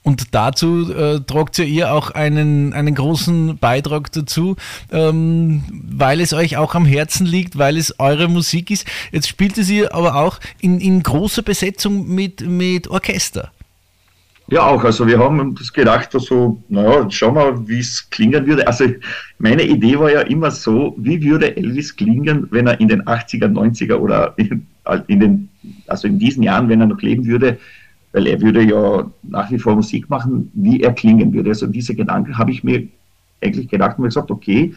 Und 0.04 0.36
dazu 0.36 0.92
äh, 0.94 1.20
tragt 1.22 1.58
ja 1.58 1.66
ihr 1.66 1.92
auch 1.92 2.12
einen, 2.12 2.74
einen 2.74 2.96
großen 2.96 3.58
Beitrag 3.58 4.12
dazu, 4.12 4.56
ähm, 4.92 5.64
weil 5.72 6.22
es 6.22 6.34
euch 6.34 6.58
auch 6.58 6.76
am 6.76 6.86
Herzen 6.86 7.26
liegt, 7.26 7.58
weil 7.58 7.76
es 7.76 8.00
eure 8.00 8.28
Musik 8.28 8.72
ist. 8.72 8.88
Jetzt 9.12 9.28
spielt 9.28 9.58
es 9.58 9.70
ihr 9.70 9.94
aber 9.94 10.16
auch 10.16 10.40
in, 10.62 10.80
in 10.80 11.02
großer 11.02 11.42
Besetzung 11.42 12.08
mit, 12.08 12.48
mit 12.48 12.88
Orchester. 12.88 13.52
Ja, 14.50 14.66
auch. 14.66 14.82
Also 14.86 15.06
wir 15.06 15.20
haben 15.20 15.40
uns 15.42 15.74
gedacht, 15.74 16.14
also, 16.16 16.64
naja, 16.70 17.10
schauen 17.10 17.36
wir, 17.36 17.68
wie 17.68 17.80
es 17.80 18.10
klingen 18.10 18.46
würde. 18.48 18.66
Also 18.66 18.86
meine 19.40 19.64
Idee 19.64 20.00
war 20.00 20.10
ja 20.10 20.22
immer 20.22 20.52
so, 20.52 20.96
wie 20.98 21.22
würde 21.22 21.58
Elvis 21.58 21.94
klingen, 21.94 22.48
wenn 22.52 22.68
er 22.68 22.80
in 22.80 22.88
den 22.88 23.04
80er, 23.04 23.48
90er 23.48 23.96
oder 23.96 24.34
in, 24.38 24.66
in 25.08 25.20
den, 25.20 25.50
also 25.88 26.08
in 26.08 26.20
diesen 26.20 26.44
Jahren, 26.44 26.70
wenn 26.70 26.82
er 26.82 26.88
noch 26.88 27.02
leben 27.02 27.26
würde, 27.26 27.58
weil 28.14 28.28
er 28.28 28.42
würde 28.42 28.64
ja 28.64 29.10
nach 29.24 29.52
wie 29.52 29.60
vor 29.60 29.76
Musik 29.76 30.10
machen, 30.10 30.52
wie 30.54 30.82
er 30.82 30.94
klingen 30.94 31.34
würde. 31.34 31.50
Also 31.50 31.68
diese 31.68 31.94
Gedanken 31.94 32.38
habe 32.38 32.52
ich 32.52 32.64
mir 32.64 32.88
eigentlich 33.42 33.68
gedacht 33.70 33.98
und 33.98 34.06
gesagt, 34.06 34.32
okay, 34.32 34.74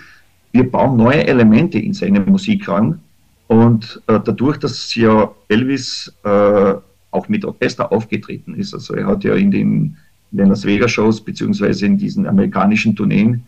wir 0.52 0.70
bauen 0.70 0.96
neue 0.96 1.26
Elemente 1.26 1.78
in 1.78 1.94
seine 1.94 2.20
Musik 2.20 2.68
ran. 2.68 3.00
Und 3.46 4.00
äh, 4.06 4.20
dadurch, 4.24 4.58
dass 4.58 4.94
ja 4.94 5.30
Elvis 5.48 6.12
äh, 6.24 6.74
auch 7.10 7.28
mit 7.28 7.44
Orchester 7.44 7.90
aufgetreten 7.90 8.54
ist, 8.54 8.74
also 8.74 8.94
er 8.94 9.06
hat 9.06 9.24
ja 9.24 9.34
in 9.34 9.50
den, 9.50 9.96
in 10.32 10.38
den 10.38 10.48
Las 10.48 10.64
Vegas 10.64 10.92
Shows 10.92 11.20
beziehungsweise 11.20 11.86
in 11.86 11.98
diesen 11.98 12.26
amerikanischen 12.26 12.94
Tourneen, 12.94 13.44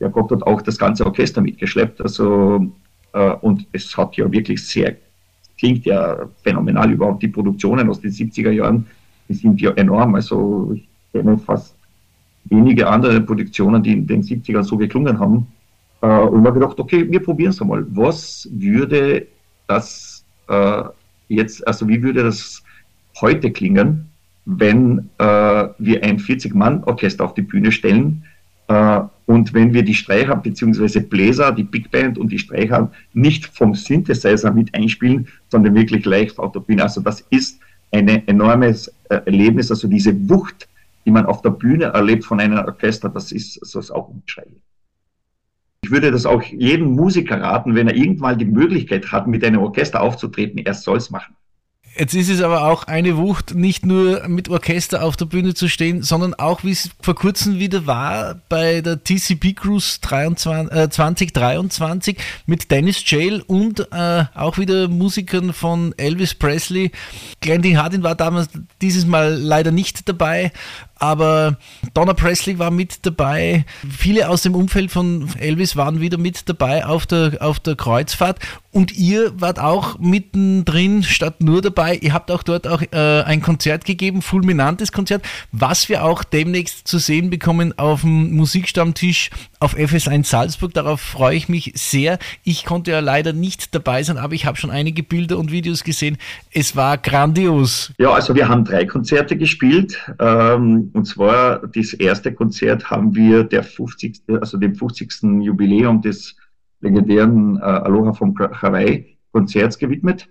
der 0.00 0.08
Gott 0.08 0.30
hat 0.30 0.42
auch 0.42 0.62
das 0.62 0.78
ganze 0.78 1.04
Orchester 1.04 1.40
mitgeschleppt. 1.40 2.00
Also 2.00 2.72
äh, 3.12 3.30
und 3.40 3.66
es 3.72 3.96
hat 3.96 4.16
ja 4.16 4.30
wirklich 4.30 4.66
sehr, 4.66 4.96
klingt 5.62 5.86
ja 5.86 6.28
phänomenal 6.42 6.90
überhaupt 6.90 7.22
die 7.22 7.28
Produktionen 7.28 7.88
aus 7.88 8.00
den 8.00 8.10
70er 8.10 8.50
Jahren 8.50 8.84
die 9.28 9.34
sind 9.34 9.60
ja 9.60 9.70
enorm. 9.72 10.14
Also 10.16 10.72
ich 10.74 10.88
kenne 11.12 11.38
fast 11.38 11.76
wenige 12.44 12.88
andere 12.88 13.20
Produktionen, 13.20 13.80
die 13.82 13.92
in 13.92 14.06
den 14.06 14.22
70ern 14.22 14.64
so 14.64 14.76
geklungen 14.76 15.18
haben. 15.18 15.46
Äh, 16.00 16.06
und 16.06 16.42
mir 16.42 16.52
gedacht, 16.52 16.78
okay, 16.80 17.08
wir 17.08 17.20
probieren 17.20 17.50
es 17.50 17.60
einmal. 17.60 17.86
Was 17.90 18.48
würde 18.52 19.26
das 19.68 20.24
äh, 20.48 20.82
jetzt, 21.28 21.64
also 21.66 21.88
wie 21.88 22.02
würde 22.02 22.24
das 22.24 22.62
heute 23.20 23.52
klingen, 23.52 24.08
wenn 24.44 25.10
äh, 25.18 25.68
wir 25.78 26.02
ein 26.02 26.18
40-Mann-Orchester 26.18 27.24
auf 27.24 27.34
die 27.34 27.42
Bühne 27.42 27.70
stellen 27.70 28.24
und 28.68 29.54
wenn 29.54 29.72
wir 29.72 29.82
die 29.82 29.94
Streicher 29.94 30.36
bzw. 30.36 31.00
Bläser, 31.00 31.52
die 31.52 31.64
Big 31.64 31.90
Band 31.90 32.18
und 32.18 32.30
die 32.30 32.38
Streicher 32.38 32.90
nicht 33.12 33.46
vom 33.46 33.74
Synthesizer 33.74 34.52
mit 34.52 34.74
einspielen, 34.74 35.28
sondern 35.48 35.74
wirklich 35.74 36.04
live 36.04 36.38
auf 36.38 36.52
der 36.52 36.60
Bühne. 36.60 36.82
Also 36.82 37.00
das 37.00 37.20
ist 37.30 37.60
ein 37.92 38.08
enormes 38.08 38.88
äh, 39.08 39.20
Erlebnis, 39.26 39.70
also 39.70 39.86
diese 39.88 40.12
Wucht, 40.28 40.68
die 41.04 41.10
man 41.10 41.26
auf 41.26 41.42
der 41.42 41.50
Bühne 41.50 41.86
erlebt 41.86 42.24
von 42.24 42.40
einem 42.40 42.58
Orchester, 42.58 43.08
das 43.08 43.32
ist, 43.32 43.60
das 43.60 43.74
ist 43.74 43.90
auch 43.90 44.08
unbeschreiblich. 44.08 44.62
Ich 45.84 45.90
würde 45.90 46.10
das 46.10 46.26
auch 46.26 46.42
jedem 46.42 46.92
Musiker 46.92 47.40
raten, 47.40 47.74
wenn 47.74 47.88
er 47.88 47.96
irgendwann 47.96 48.38
die 48.38 48.44
Möglichkeit 48.44 49.10
hat, 49.10 49.26
mit 49.26 49.44
einem 49.44 49.60
Orchester 49.60 50.00
aufzutreten, 50.00 50.58
er 50.58 50.74
soll 50.74 50.98
es 50.98 51.10
machen. 51.10 51.34
Jetzt 51.94 52.14
ist 52.14 52.30
es 52.30 52.40
aber 52.40 52.64
auch 52.64 52.84
eine 52.84 53.18
Wucht, 53.18 53.54
nicht 53.54 53.84
nur 53.84 54.26
mit 54.26 54.48
Orchester 54.48 55.04
auf 55.04 55.16
der 55.16 55.26
Bühne 55.26 55.52
zu 55.52 55.68
stehen, 55.68 56.02
sondern 56.02 56.32
auch, 56.32 56.64
wie 56.64 56.70
es 56.70 56.88
vor 57.02 57.14
kurzem 57.14 57.58
wieder 57.58 57.86
war, 57.86 58.40
bei 58.48 58.80
der 58.80 59.04
TCP 59.04 59.52
Cruise 59.54 59.98
23, 60.00 60.72
äh, 60.74 60.88
2023 60.88 62.16
mit 62.46 62.70
Dennis 62.70 63.02
Jail 63.04 63.42
und 63.46 63.92
äh, 63.92 64.24
auch 64.34 64.56
wieder 64.56 64.88
Musikern 64.88 65.52
von 65.52 65.92
Elvis 65.98 66.34
Presley. 66.34 66.92
Glendy 67.40 67.72
Hardin 67.72 68.02
war 68.02 68.14
damals 68.14 68.48
dieses 68.80 69.04
Mal 69.04 69.34
leider 69.34 69.70
nicht 69.70 70.08
dabei, 70.08 70.50
aber 71.02 71.56
Donna 71.94 72.14
Presley 72.14 72.60
war 72.60 72.70
mit 72.70 73.04
dabei. 73.04 73.64
Viele 73.90 74.28
aus 74.28 74.42
dem 74.42 74.54
Umfeld 74.54 74.92
von 74.92 75.28
Elvis 75.36 75.74
waren 75.74 76.00
wieder 76.00 76.16
mit 76.16 76.48
dabei 76.48 76.86
auf 76.86 77.06
der, 77.06 77.38
auf 77.40 77.58
der 77.58 77.74
Kreuzfahrt. 77.74 78.38
Und 78.70 78.96
ihr 78.96 79.38
wart 79.38 79.58
auch 79.58 79.98
mittendrin 79.98 81.02
statt 81.02 81.42
nur 81.42 81.60
dabei. 81.60 81.96
Ihr 81.96 82.14
habt 82.14 82.30
auch 82.30 82.42
dort 82.42 82.66
auch 82.66 82.80
äh, 82.80 83.22
ein 83.22 83.42
Konzert 83.42 83.84
gegeben, 83.84 84.22
fulminantes 84.22 84.92
Konzert, 84.92 85.24
was 85.50 85.90
wir 85.90 86.04
auch 86.04 86.24
demnächst 86.24 86.88
zu 86.88 86.98
sehen 86.98 87.28
bekommen 87.28 87.76
auf 87.78 88.00
dem 88.02 88.34
Musikstammtisch 88.34 89.30
auf 89.60 89.76
FS1 89.76 90.24
Salzburg. 90.24 90.72
Darauf 90.72 91.00
freue 91.00 91.36
ich 91.36 91.48
mich 91.48 91.72
sehr. 91.74 92.18
Ich 92.44 92.64
konnte 92.64 92.92
ja 92.92 93.00
leider 93.00 93.32
nicht 93.32 93.74
dabei 93.74 94.04
sein, 94.04 94.16
aber 94.18 94.34
ich 94.34 94.46
habe 94.46 94.56
schon 94.56 94.70
einige 94.70 95.02
Bilder 95.02 95.36
und 95.36 95.52
Videos 95.52 95.84
gesehen. 95.84 96.16
Es 96.54 96.76
war 96.76 96.98
grandios. 96.98 97.92
Ja, 97.98 98.10
also 98.10 98.34
wir 98.34 98.46
haben 98.46 98.64
drei 98.64 98.84
Konzerte 98.84 99.36
gespielt. 99.36 99.98
Ähm, 100.18 100.90
und 100.92 101.06
zwar 101.06 101.66
das 101.66 101.94
erste 101.94 102.32
Konzert 102.32 102.90
haben 102.90 103.14
wir 103.14 103.44
der 103.44 103.62
50. 103.62 104.22
also 104.40 104.58
dem 104.58 104.74
50. 104.74 105.22
Jubiläum 105.40 106.02
des 106.02 106.36
legendären 106.80 107.56
äh, 107.56 107.62
Aloha 107.62 108.12
vom 108.12 108.36
Hawaii 108.38 109.16
Konzerts 109.32 109.78
gewidmet. 109.78 110.28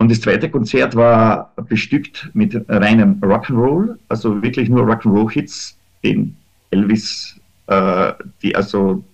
Und 0.00 0.10
das 0.10 0.20
zweite 0.20 0.50
Konzert 0.50 0.96
war 0.96 1.54
bestückt 1.68 2.30
mit 2.34 2.68
reinem 2.68 3.20
Rock'n'Roll, 3.20 3.96
also 4.08 4.42
wirklich 4.42 4.68
nur 4.68 4.82
Rock'n'Roll-Hits, 4.82 5.78
den 6.02 6.36
Elvis, 6.70 7.38
äh, 7.68 8.12
die 8.42 8.56
also 8.56 9.04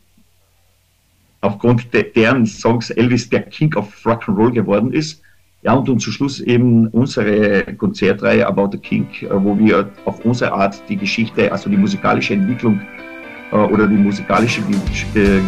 aufgrund 1.43 1.93
de 1.93 2.11
deren 2.11 2.47
Songs 2.47 2.89
Elvis 2.89 3.29
der 3.29 3.43
King 3.43 3.75
of 3.75 3.95
Rock'n'Roll 4.07 4.53
geworden 4.53 4.93
ist. 4.95 5.23
Ja, 5.63 5.75
und, 5.75 5.89
und 5.91 6.01
zum 6.01 6.13
Schluss 6.13 6.41
eben 6.41 6.89
unsere 6.89 7.63
Konzertreihe 7.75 8.47
About 8.47 8.71
the 8.73 8.79
King, 8.79 9.07
äh, 9.21 9.29
wo 9.31 9.59
wir 9.59 9.91
auf 10.07 10.25
unsere 10.25 10.53
Art 10.53 10.83
die 10.89 10.97
Geschichte, 10.97 11.53
also 11.53 11.69
die 11.69 11.77
musikalische 11.77 12.33
Entwicklung 12.33 12.81
äh, 13.53 13.57
oder 13.57 13.87
die 13.87 13.97
musikalische 13.97 14.63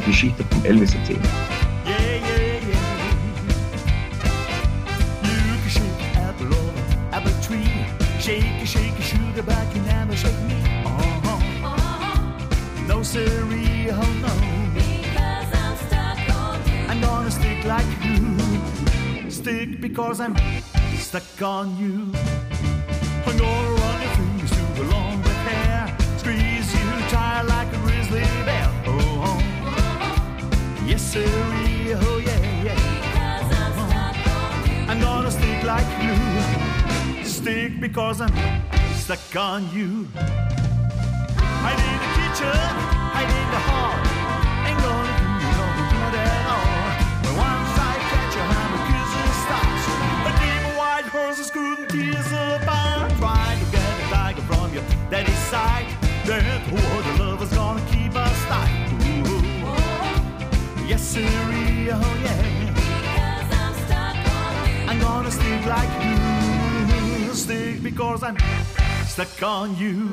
Geschichte 0.04 0.44
von 0.50 0.64
Elvis 0.66 0.94
erzählen. 0.94 1.71
Stick 19.42 19.80
because 19.80 20.20
I'm 20.20 20.36
stuck 20.96 21.42
on 21.42 21.76
you. 21.76 22.12
I'm 23.26 23.36
gonna 23.36 23.70
run 23.80 24.02
your 24.02 24.14
fingers 24.14 24.52
through 24.52 24.84
the 24.84 24.90
long 24.92 25.20
black 25.20 25.46
hair, 25.48 25.96
squeeze 26.18 26.72
you 26.72 26.88
tight 27.08 27.42
like 27.42 27.66
a 27.72 27.78
grizzly 27.78 28.20
bear. 28.46 28.68
Oh, 28.86 29.26
oh. 29.26 29.38
yes 30.86 31.02
sir, 31.02 31.26
oh 31.26 32.22
yeah, 32.24 32.66
yeah. 32.66 32.78
Oh, 33.50 33.80
oh. 33.80 34.90
I'm 34.90 35.00
gonna 35.00 35.30
stick 35.32 35.64
like 35.64 35.88
glue, 36.00 37.24
stick 37.24 37.80
because 37.80 38.20
I'm 38.20 38.34
stuck 38.94 39.34
on 39.34 39.68
you. 39.74 40.06
I 41.68 41.72
need 41.82 42.00
a 42.06 42.10
kitchen, 42.18 42.62
I 43.18 43.22
need 43.32 43.48
the 43.54 43.62
hall. 43.68 44.01
White 51.22 51.28
horses 51.28 51.50
couldn't 51.50 51.88
tease 51.88 52.32
apart. 52.32 53.10
Trying 53.18 53.58
to 53.64 53.70
get 53.70 53.82
a 53.82 54.08
tiger 54.10 54.42
from 54.42 54.72
your 54.74 54.84
daddy's 55.10 55.38
side. 55.50 55.86
That 56.26 56.42
the 56.68 57.22
love 57.22 57.42
is 57.42 57.50
gonna 57.50 57.84
keep 57.90 58.14
us 58.14 58.44
tight. 58.44 58.88
Ooh. 58.92 60.86
Yes, 60.86 61.02
sir, 61.02 61.20
oh 61.22 62.16
yeah. 62.24 62.48
I'm 64.88 64.98
gonna 65.00 65.30
stick 65.30 65.66
like 65.66 65.92
you, 66.04 67.34
stick 67.34 67.82
because 67.82 68.22
I'm 68.22 68.36
stuck 69.06 69.42
on 69.42 69.76
you. 69.76 70.10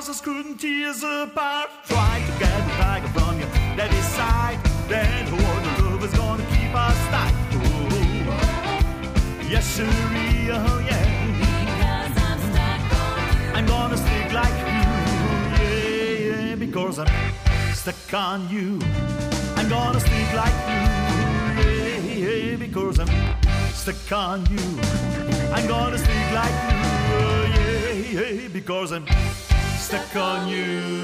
Horses 0.00 0.22
couldn't 0.22 0.56
tear 0.56 0.88
us 0.88 1.02
apart. 1.02 1.68
Try 1.86 2.22
to 2.24 2.32
get 2.38 2.56
the 2.64 2.72
tiger 2.80 3.08
from 3.08 3.38
your 3.38 3.48
daddy's 3.76 4.08
side. 4.16 4.58
Then 4.88 5.26
who 5.26 5.36
the 5.36 5.90
love 5.90 6.02
is 6.02 6.14
gonna 6.14 6.42
keep 6.54 6.74
us 6.74 7.00
tight. 7.12 7.34
Ooh. 7.52 7.60
Yes, 9.46 9.66
sir, 9.66 9.84
oh 9.84 10.80
yeah. 10.88 11.06
I'm 13.54 13.66
gonna 13.66 13.98
stick 13.98 14.32
like 14.32 14.56
you, 14.70 14.80
yeah, 15.60 16.46
yeah, 16.46 16.54
because 16.54 16.98
I'm 16.98 17.08
stuck 17.74 18.14
on 18.14 18.48
you. 18.48 18.80
I'm 19.56 19.68
gonna 19.68 20.00
stick 20.00 20.32
like 20.32 20.58
you, 20.70 20.80
yeah, 21.60 22.34
yeah, 22.46 22.56
because 22.56 22.98
I'm 23.00 23.10
stuck 23.74 24.12
on 24.12 24.46
you. 24.46 24.64
I'm 25.52 25.66
gonna 25.68 25.98
stick 25.98 26.32
like 26.32 26.56
you, 26.70 26.78
yeah, 28.16 28.30
yeah, 28.30 28.48
because 28.48 28.92
I'm 28.92 29.04
stuck 29.90 30.22
on 30.22 30.48
you. 30.48 31.00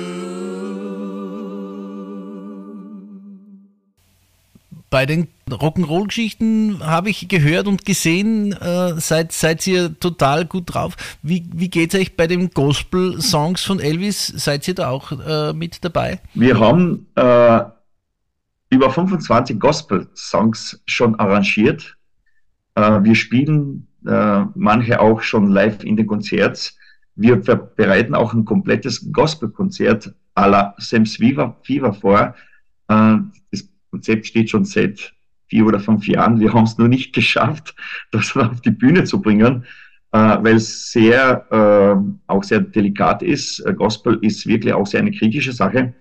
Bei 4.88 5.04
den 5.04 5.26
Rock'n'Roll-Geschichten 5.50 6.78
habe 6.80 7.10
ich 7.10 7.28
gehört 7.28 7.66
und 7.66 7.84
gesehen, 7.84 8.52
äh, 8.52 8.98
seid, 9.00 9.32
seid 9.32 9.66
ihr 9.66 9.98
total 9.98 10.46
gut 10.46 10.74
drauf. 10.74 10.96
Wie, 11.22 11.44
wie 11.52 11.68
geht 11.68 11.92
es 11.92 12.00
euch 12.00 12.16
bei 12.16 12.28
den 12.28 12.50
Gospel-Songs 12.50 13.64
von 13.64 13.80
Elvis? 13.80 14.28
Seid 14.28 14.66
ihr 14.68 14.74
da 14.74 14.90
auch 14.90 15.12
äh, 15.12 15.52
mit 15.52 15.84
dabei? 15.84 16.20
Wir 16.34 16.58
haben 16.58 17.06
äh, 17.16 17.62
über 18.70 18.90
25 18.90 19.58
Gospel-Songs 19.58 20.80
schon 20.86 21.16
arrangiert. 21.16 21.96
Äh, 22.76 23.02
wir 23.02 23.16
spielen 23.16 23.88
äh, 24.06 24.44
manche 24.54 25.00
auch 25.00 25.20
schon 25.20 25.50
live 25.50 25.82
in 25.82 25.96
den 25.96 26.06
Konzerts. 26.06 26.76
Wir 27.16 27.36
bereiten 27.36 28.14
auch 28.14 28.34
ein 28.34 28.44
komplettes 28.44 29.10
Gospel-Konzert 29.12 30.14
à 30.34 30.46
la 30.46 30.74
Sam's 30.78 31.16
Fever, 31.16 31.56
vor. 31.94 32.34
Äh, 32.88 33.16
das 33.50 33.68
Konzept 33.90 34.26
steht 34.26 34.50
schon 34.50 34.64
seit 34.64 35.14
vier 35.48 35.66
oder 35.66 35.80
fünf 35.80 36.06
Jahren. 36.06 36.40
Wir 36.40 36.52
haben 36.52 36.64
es 36.64 36.78
nur 36.78 36.88
nicht 36.88 37.12
geschafft, 37.14 37.74
das 38.12 38.36
auf 38.36 38.60
die 38.60 38.70
Bühne 38.70 39.04
zu 39.04 39.20
bringen, 39.20 39.64
äh, 40.12 40.18
weil 40.18 40.56
es 40.56 40.92
sehr, 40.92 41.46
äh, 41.50 42.12
auch 42.26 42.44
sehr 42.44 42.60
delikat 42.60 43.22
ist. 43.22 43.60
Äh, 43.60 43.74
Gospel 43.74 44.18
ist 44.20 44.46
wirklich 44.46 44.74
auch 44.74 44.86
sehr 44.86 45.00
eine 45.00 45.12
kritische 45.12 45.52
Sache. 45.52 45.94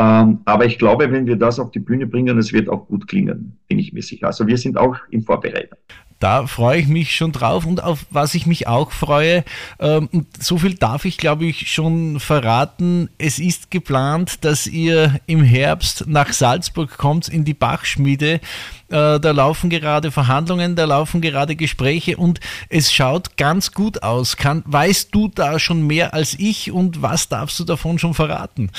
Ähm, 0.00 0.40
aber 0.44 0.66
ich 0.66 0.78
glaube, 0.78 1.10
wenn 1.10 1.26
wir 1.26 1.36
das 1.36 1.58
auf 1.58 1.70
die 1.72 1.80
Bühne 1.80 2.06
bringen, 2.06 2.38
es 2.38 2.52
wird 2.52 2.68
auch 2.68 2.86
gut 2.86 3.08
klingen, 3.08 3.58
bin 3.68 3.78
ich 3.78 3.92
mir 3.92 4.02
sicher. 4.02 4.28
Also 4.28 4.46
wir 4.46 4.56
sind 4.56 4.76
auch 4.76 4.96
in 5.10 5.22
Vorbereitung. 5.22 5.78
Da 6.18 6.48
freue 6.48 6.80
ich 6.80 6.88
mich 6.88 7.14
schon 7.14 7.30
drauf 7.30 7.64
und 7.64 7.82
auf 7.82 8.06
was 8.10 8.34
ich 8.34 8.44
mich 8.44 8.66
auch 8.66 8.90
freue, 8.90 9.44
ähm, 9.78 10.08
so 10.38 10.58
viel 10.58 10.74
darf 10.74 11.04
ich 11.04 11.16
glaube 11.16 11.46
ich 11.46 11.70
schon 11.72 12.18
verraten, 12.18 13.08
es 13.18 13.38
ist 13.38 13.70
geplant, 13.70 14.44
dass 14.44 14.66
ihr 14.66 15.20
im 15.26 15.44
Herbst 15.44 16.04
nach 16.08 16.32
Salzburg 16.32 16.98
kommt 16.98 17.28
in 17.28 17.44
die 17.44 17.54
Bachschmiede. 17.54 18.40
Äh, 18.88 19.20
da 19.20 19.30
laufen 19.30 19.70
gerade 19.70 20.10
Verhandlungen, 20.10 20.74
da 20.74 20.86
laufen 20.86 21.20
gerade 21.20 21.54
Gespräche 21.54 22.16
und 22.16 22.40
es 22.68 22.92
schaut 22.92 23.36
ganz 23.36 23.72
gut 23.72 24.02
aus. 24.02 24.36
Kann, 24.36 24.64
weißt 24.66 25.14
du 25.14 25.28
da 25.28 25.58
schon 25.58 25.86
mehr 25.86 26.14
als 26.14 26.34
ich 26.38 26.72
und 26.72 27.00
was 27.00 27.28
darfst 27.28 27.60
du 27.60 27.64
davon 27.64 27.98
schon 27.98 28.14
verraten? 28.14 28.70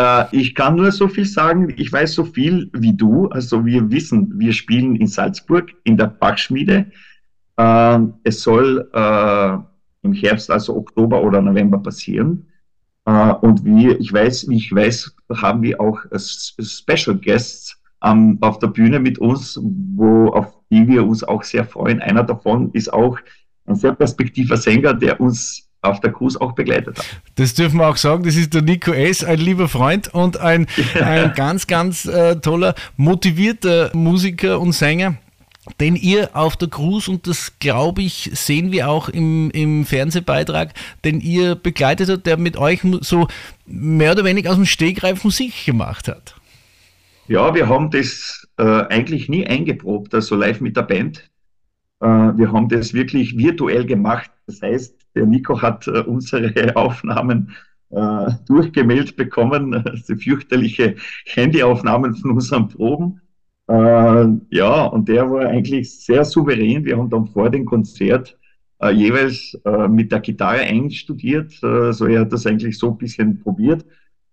Äh, 0.00 0.24
ich 0.32 0.54
kann 0.54 0.76
nur 0.76 0.90
so 0.92 1.08
viel 1.08 1.26
sagen, 1.26 1.74
ich 1.76 1.92
weiß 1.92 2.14
so 2.14 2.24
viel 2.24 2.70
wie 2.72 2.96
du. 2.96 3.26
Also 3.28 3.66
wir 3.66 3.90
wissen, 3.90 4.32
wir 4.38 4.52
spielen 4.52 4.96
in 4.96 5.06
Salzburg 5.06 5.72
in 5.84 5.96
der 5.96 6.06
Bachschmiede. 6.06 6.86
Äh, 7.56 7.98
es 8.24 8.42
soll 8.42 8.88
äh, 8.94 9.58
im 10.02 10.12
Herbst, 10.14 10.50
also 10.50 10.76
Oktober 10.76 11.22
oder 11.22 11.42
November 11.42 11.78
passieren. 11.78 12.46
Äh, 13.04 13.32
und 13.42 13.64
wir, 13.64 14.00
ich 14.00 14.10
weiß, 14.10 14.48
wie 14.48 14.56
ich 14.56 14.74
weiß, 14.74 15.14
haben 15.34 15.62
wir 15.62 15.78
auch 15.80 15.98
Special 16.16 17.16
Guests 17.16 17.78
ähm, 18.02 18.38
auf 18.40 18.58
der 18.58 18.68
Bühne 18.68 19.00
mit 19.00 19.18
uns, 19.18 19.60
wo, 19.62 20.28
auf 20.28 20.58
die 20.70 20.88
wir 20.88 21.06
uns 21.06 21.22
auch 21.24 21.42
sehr 21.42 21.66
freuen. 21.66 22.00
Einer 22.00 22.22
davon 22.22 22.70
ist 22.72 22.90
auch 22.90 23.18
ein 23.66 23.74
sehr 23.74 23.92
perspektiver 23.92 24.56
Sänger, 24.56 24.94
der 24.94 25.20
uns 25.20 25.69
auf 25.82 26.00
der 26.00 26.12
Cruise 26.12 26.40
auch 26.40 26.52
begleitet 26.52 26.98
hat. 26.98 27.06
Das 27.36 27.54
dürfen 27.54 27.78
wir 27.78 27.88
auch 27.88 27.96
sagen, 27.96 28.22
das 28.22 28.36
ist 28.36 28.52
der 28.54 28.62
Nico 28.62 28.92
S., 28.92 29.24
ein 29.24 29.38
lieber 29.38 29.68
Freund 29.68 30.12
und 30.12 30.38
ein, 30.38 30.66
ein 30.94 31.32
ganz, 31.34 31.66
ganz 31.66 32.04
äh, 32.04 32.36
toller, 32.36 32.74
motivierter 32.96 33.90
Musiker 33.94 34.60
und 34.60 34.72
Sänger 34.72 35.16
den 35.78 35.94
ihr 35.94 36.30
auf 36.32 36.56
der 36.56 36.68
Cruise, 36.68 37.10
und 37.10 37.26
das 37.26 37.58
glaube 37.58 38.02
ich, 38.02 38.30
sehen 38.32 38.72
wir 38.72 38.88
auch 38.88 39.08
im, 39.08 39.50
im 39.50 39.84
Fernsehbeitrag, 39.84 40.72
den 41.04 41.20
ihr 41.20 41.54
begleitet 41.54 42.08
habt, 42.08 42.26
der 42.26 42.36
mit 42.38 42.56
euch 42.56 42.80
so 43.00 43.28
mehr 43.66 44.12
oder 44.12 44.24
weniger 44.24 44.50
aus 44.50 44.56
dem 44.56 44.66
Stegreif 44.66 45.22
Musik 45.22 45.66
gemacht 45.66 46.08
hat. 46.08 46.34
Ja, 47.28 47.54
wir 47.54 47.68
haben 47.68 47.90
das 47.90 48.48
äh, 48.58 48.62
eigentlich 48.62 49.28
nie 49.28 49.46
eingeprobt, 49.46 50.14
also 50.14 50.34
live 50.34 50.60
mit 50.60 50.76
der 50.76 50.82
Band. 50.82 51.29
Äh, 52.00 52.06
wir 52.06 52.52
haben 52.52 52.68
das 52.68 52.94
wirklich 52.94 53.36
virtuell 53.36 53.84
gemacht. 53.84 54.30
Das 54.46 54.62
heißt, 54.62 54.96
der 55.14 55.26
Nico 55.26 55.60
hat 55.60 55.86
äh, 55.86 56.00
unsere 56.00 56.52
Aufnahmen 56.76 57.54
äh, 57.90 58.30
durchgemeldet 58.46 59.16
bekommen, 59.16 59.74
also 59.86 60.16
fürchterliche 60.16 60.96
Handyaufnahmen 61.26 62.14
von 62.14 62.32
unseren 62.32 62.68
Proben. 62.68 63.20
Ja, 63.72 64.86
und 64.86 65.08
der 65.08 65.30
war 65.30 65.46
eigentlich 65.46 65.96
sehr 66.04 66.24
souverän. 66.24 66.84
Wir 66.84 66.98
haben 66.98 67.08
dann 67.08 67.28
vor 67.28 67.50
dem 67.50 67.64
Konzert 67.64 68.36
jeweils 68.92 69.56
mit 69.88 70.10
der 70.10 70.18
Gitarre 70.18 70.62
einstudiert. 70.62 71.52
So 71.52 72.06
er 72.06 72.22
hat 72.22 72.32
das 72.32 72.46
eigentlich 72.46 72.76
so 72.76 72.90
ein 72.90 72.98
bisschen 72.98 73.38
probiert. 73.38 73.86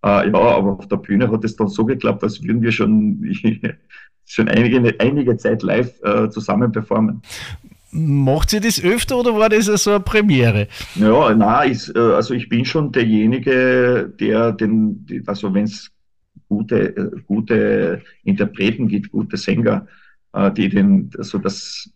Ja, 0.04 0.24
aber 0.34 0.80
auf 0.80 0.88
der 0.88 0.98
Bühne 0.98 1.30
hat 1.30 1.44
es 1.46 1.56
dann 1.56 1.68
so 1.68 1.86
geklappt, 1.86 2.24
als 2.24 2.42
würden 2.42 2.64
wir 2.64 2.72
schon, 2.72 3.32
schon 4.28 4.48
einige, 4.50 4.94
einige 5.00 5.38
Zeit 5.38 5.64
live 5.64 5.92
äh, 6.04 6.30
zusammen 6.30 6.72
performen. 6.72 7.22
Macht 7.92 8.54
ihr 8.54 8.62
das 8.62 8.84
öfter 8.84 9.18
oder 9.18 9.36
war 9.36 9.50
das 9.50 9.66
so 9.66 9.92
eine 9.92 10.02
Premiere? 10.02 10.68
Ja, 10.96 11.34
na, 11.34 11.66
äh, 11.66 11.76
also 11.96 12.34
ich 12.34 12.50
bin 12.50 12.66
schon 12.66 12.92
derjenige, 12.92 14.14
der 14.20 14.52
den, 14.52 15.24
also 15.26 15.54
wenn 15.54 15.64
es 15.64 15.90
gute, 16.50 16.96
äh, 16.96 17.12
gute 17.26 18.02
Interpreten 18.24 18.88
gibt, 18.88 19.12
gute 19.12 19.38
Sänger, 19.38 19.88
äh, 20.34 20.52
die 20.52 20.70
den, 20.70 21.10
also 21.18 21.38
das 21.38 21.90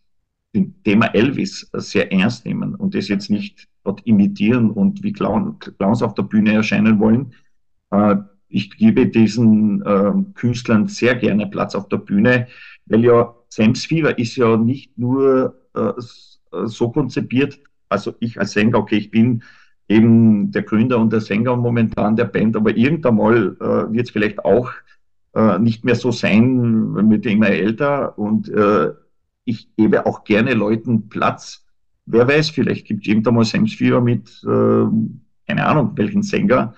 den 0.53 0.81
Thema 0.83 1.07
Elvis 1.13 1.69
sehr 1.73 2.11
ernst 2.11 2.45
nehmen 2.45 2.75
und 2.75 2.93
das 2.93 3.07
jetzt 3.07 3.29
nicht 3.29 3.67
dort 3.83 4.05
imitieren 4.05 4.69
und 4.69 5.01
wie 5.03 5.13
Clown, 5.13 5.59
Clowns 5.59 6.01
auf 6.01 6.13
der 6.13 6.23
Bühne 6.23 6.53
erscheinen 6.53 6.99
wollen. 6.99 7.33
Ich 8.51 8.77
gebe 8.77 9.07
diesen 9.07 9.81
äh, 9.83 10.11
Künstlern 10.35 10.87
sehr 10.87 11.15
gerne 11.15 11.47
Platz 11.47 11.75
auf 11.75 11.87
der 11.89 11.97
Bühne, 11.97 12.47
weil 12.85 13.03
ja 13.03 13.33
Sam's 13.49 13.85
Fever 13.85 14.17
ist 14.17 14.35
ja 14.35 14.57
nicht 14.57 14.97
nur 14.97 15.55
äh, 15.75 15.79
äh, 15.89 16.67
so 16.67 16.89
konzipiert, 16.91 17.59
also 17.89 18.13
ich 18.19 18.39
als 18.39 18.51
Sänger, 18.51 18.77
okay, 18.77 18.97
ich 18.97 19.11
bin 19.11 19.43
eben 19.87 20.51
der 20.51 20.63
Gründer 20.63 20.99
und 20.99 21.11
der 21.11 21.21
Sänger 21.21 21.55
momentan 21.57 22.15
der 22.15 22.25
Band, 22.25 22.55
aber 22.55 22.75
irgendwann 22.75 23.15
mal 23.15 23.57
äh, 23.59 23.93
wird 23.93 24.07
es 24.07 24.11
vielleicht 24.11 24.43
auch 24.45 24.71
äh, 25.35 25.59
nicht 25.59 25.83
mehr 25.83 25.95
so 25.95 26.11
sein, 26.11 27.09
wir 27.09 27.25
immer 27.25 27.49
älter 27.49 28.17
und 28.17 28.49
äh, 28.49 28.91
ich 29.43 29.75
gebe 29.75 30.05
auch 30.05 30.23
gerne 30.23 30.53
Leuten 30.53 31.09
Platz. 31.09 31.65
Wer 32.05 32.27
weiß, 32.27 32.49
vielleicht 32.51 32.87
gibt 32.87 33.01
es 33.03 33.07
irgendwann 33.07 33.35
mal 33.35 33.45
Sam 33.45 33.67
Sphere 33.67 34.01
mit, 34.01 34.29
äh, 34.43 34.85
keine 35.47 35.65
Ahnung, 35.65 35.91
welchen 35.95 36.23
Sänger 36.23 36.75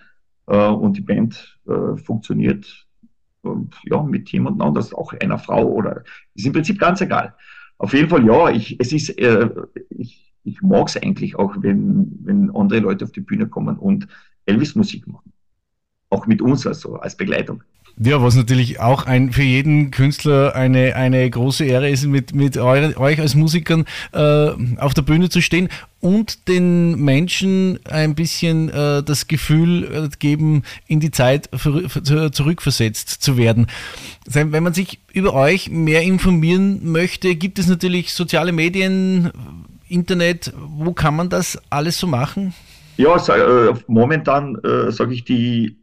und 0.52 0.98
die 0.98 1.02
Band 1.02 1.60
äh, 1.68 1.98
funktioniert 1.98 2.86
ja, 3.86 4.04
mit 4.04 4.26
Team 4.26 4.46
und 4.48 4.62
anders 4.62 4.94
auch 4.94 5.14
einer 5.14 5.38
Frau 5.38 5.66
oder 5.66 6.04
ist 6.34 6.46
im 6.46 6.54
Prinzip 6.54 6.80
ganz 6.80 7.02
egal. 7.02 7.36
Auf 7.78 7.94
jeden 7.94 8.10
Fall, 8.10 8.26
ja, 8.26 8.50
ich, 8.50 8.80
es 8.80 8.94
ist, 8.94 9.10
äh, 9.20 9.50
ich, 9.90 10.34
ich 10.44 10.62
mag 10.62 10.88
es 10.88 10.98
eigentlich 10.98 11.36
auch, 11.36 11.56
wenn, 11.60 12.20
wenn 12.24 12.56
andere 12.56 12.80
Leute 12.80 13.06
auf 13.06 13.12
die 13.12 13.22
Bühne 13.22 13.48
kommen 13.48 13.78
und 13.78 14.08
Elvis-Musik 14.46 15.08
machen. 15.08 15.34
Auch 16.10 16.28
mit 16.28 16.42
uns, 16.42 16.66
also 16.68 16.96
als 16.96 17.18
Begleitung. 17.18 17.64
Ja, 17.98 18.24
was 18.24 18.36
natürlich 18.36 18.80
auch 18.80 19.06
ein, 19.06 19.32
für 19.32 19.44
jeden 19.44 19.92
Künstler 19.92 20.56
eine, 20.56 20.96
eine 20.96 21.30
große 21.30 21.64
Ehre 21.64 21.90
ist, 21.90 22.06
mit, 22.06 22.34
mit 22.34 22.58
eure, 22.58 22.98
euch 22.98 23.20
als 23.20 23.36
Musikern 23.36 23.86
äh, 24.14 24.50
auf 24.78 24.96
der 24.96 25.04
Bühne 25.04 25.30
zu 25.30 25.42
stehen 25.42 25.70
und 26.00 26.48
den 26.48 27.00
Menschen 27.00 27.80
ein 27.86 28.16
bisschen 28.16 28.70
äh, 28.70 29.04
das 29.04 29.28
Gefühl 29.28 29.84
äh, 29.84 30.10
geben, 30.18 30.64
in 30.88 31.02
die 31.02 31.12
Zeit 31.12 31.50
für, 31.56 31.88
für, 31.88 32.32
zurückversetzt 32.32 33.10
zu 33.22 33.38
werden. 33.38 33.68
Wenn 34.26 34.64
man 34.64 34.74
sich 34.74 35.00
über 35.14 35.36
euch 35.36 35.70
mehr 35.70 36.02
informieren 36.02 36.92
möchte, 36.92 37.36
gibt 37.36 37.60
es 37.60 37.68
natürlich 37.68 38.14
soziale 38.14 38.54
Medien, 38.54 39.32
Internet. 39.88 40.52
Wo 40.58 40.94
kann 40.94 41.16
man 41.16 41.30
das 41.30 41.60
alles 41.70 42.00
so 42.00 42.08
machen? 42.08 42.56
Ja, 42.98 43.16
äh, 43.18 43.74
momentan 43.86 44.56
äh, 44.64 44.92
sage 44.92 45.14
ich 45.14 45.26
die 45.26 45.78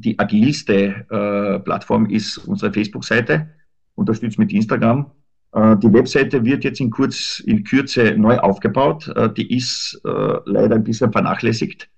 die 0.00 0.18
agilste 0.18 1.06
äh, 1.10 1.58
Plattform 1.60 2.06
ist 2.06 2.38
unsere 2.38 2.72
Facebook-Seite, 2.72 3.48
unterstützt 3.94 4.38
mit 4.38 4.52
Instagram. 4.52 5.10
Äh, 5.52 5.76
die 5.78 5.92
Webseite 5.92 6.44
wird 6.44 6.64
jetzt 6.64 6.80
in, 6.80 6.90
kurz, 6.90 7.40
in 7.40 7.64
Kürze 7.64 8.14
neu 8.16 8.38
aufgebaut. 8.38 9.08
Äh, 9.08 9.32
die 9.32 9.56
ist 9.56 10.00
äh, 10.04 10.36
leider 10.44 10.76
ein 10.76 10.84
bisschen 10.84 11.12
vernachlässigt. 11.12 11.88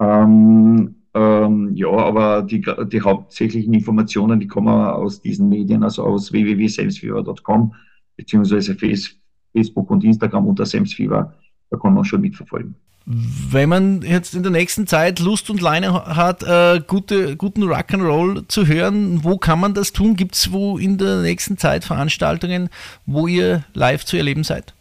Ähm, 0.00 0.96
ähm, 1.14 1.70
ja, 1.74 1.88
aber 1.88 2.42
die, 2.42 2.64
die 2.92 3.00
hauptsächlichen 3.00 3.72
Informationen, 3.72 4.38
die 4.38 4.48
kommen 4.48 4.68
aus 4.68 5.20
diesen 5.20 5.48
Medien, 5.48 5.82
also 5.82 6.04
aus 6.04 6.30
www.samesfever.com, 6.32 7.74
beziehungsweise 8.16 8.74
Facebook 8.76 9.90
und 9.90 10.04
Instagram 10.04 10.46
unter 10.46 10.66
Samesfever. 10.66 11.34
Da 11.70 11.76
kann 11.78 11.94
man 11.94 12.04
schon 12.04 12.20
mitverfolgen. 12.20 12.76
Wenn 13.08 13.68
man 13.68 14.02
jetzt 14.02 14.34
in 14.34 14.42
der 14.42 14.50
nächsten 14.50 14.88
Zeit 14.88 15.20
Lust 15.20 15.48
und 15.48 15.60
Leine 15.60 15.92
hat, 15.92 16.42
äh, 16.42 16.80
gute, 16.84 17.36
guten 17.36 17.62
Rock'n'Roll 17.62 18.48
zu 18.48 18.66
hören, 18.66 19.22
wo 19.22 19.38
kann 19.38 19.60
man 19.60 19.74
das 19.74 19.92
tun? 19.92 20.16
Gibt 20.16 20.34
es 20.34 20.50
wo 20.50 20.76
in 20.76 20.98
der 20.98 21.22
nächsten 21.22 21.56
Zeit 21.56 21.84
Veranstaltungen, 21.84 22.68
wo 23.06 23.28
ihr 23.28 23.62
live 23.74 24.04
zu 24.04 24.16
erleben 24.16 24.42
seid? 24.42 24.74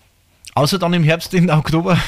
Außer 0.56 0.80
dann 0.80 0.94
im 0.94 1.04
Herbst, 1.04 1.34
im 1.34 1.50
Oktober. 1.50 1.98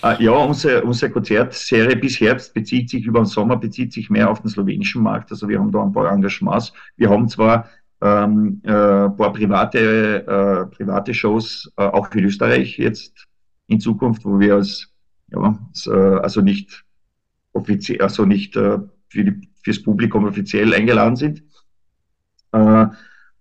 Ah, 0.00 0.16
ja, 0.18 0.30
unsere, 0.30 0.82
unsere 0.82 1.10
Konzertserie 1.10 1.96
bis 1.96 2.18
Herbst 2.18 2.54
bezieht 2.54 2.88
sich 2.88 3.04
über 3.04 3.20
den 3.20 3.26
Sommer, 3.26 3.56
bezieht 3.56 3.92
sich 3.92 4.08
mehr 4.08 4.30
auf 4.30 4.40
den 4.40 4.48
slowenischen 4.48 5.02
Markt. 5.02 5.30
Also 5.30 5.48
wir 5.48 5.58
haben 5.58 5.72
da 5.72 5.82
ein 5.82 5.92
paar 5.92 6.10
Engagements. 6.10 6.72
Wir 6.96 7.10
haben 7.10 7.28
zwar 7.28 7.68
ähm, 8.00 8.62
äh, 8.64 8.70
ein 8.70 9.16
paar 9.16 9.32
private, 9.32 10.24
äh, 10.26 10.74
private 10.74 11.12
Shows 11.12 11.70
äh, 11.76 11.82
auch 11.82 12.06
für 12.10 12.20
Österreich 12.20 12.78
jetzt 12.78 13.26
in 13.66 13.80
Zukunft, 13.80 14.24
wo 14.24 14.38
wir 14.38 14.54
als, 14.54 14.92
ja, 15.28 15.58
also 16.22 16.40
nicht 16.40 16.84
offiziell, 17.52 18.00
also 18.00 18.24
nicht 18.24 18.56
äh, 18.56 18.78
für 19.08 19.24
die, 19.24 19.48
fürs 19.62 19.82
Publikum 19.82 20.24
offiziell 20.24 20.74
eingeladen 20.74 21.16
sind. 21.16 21.42
Äh, 22.52 22.86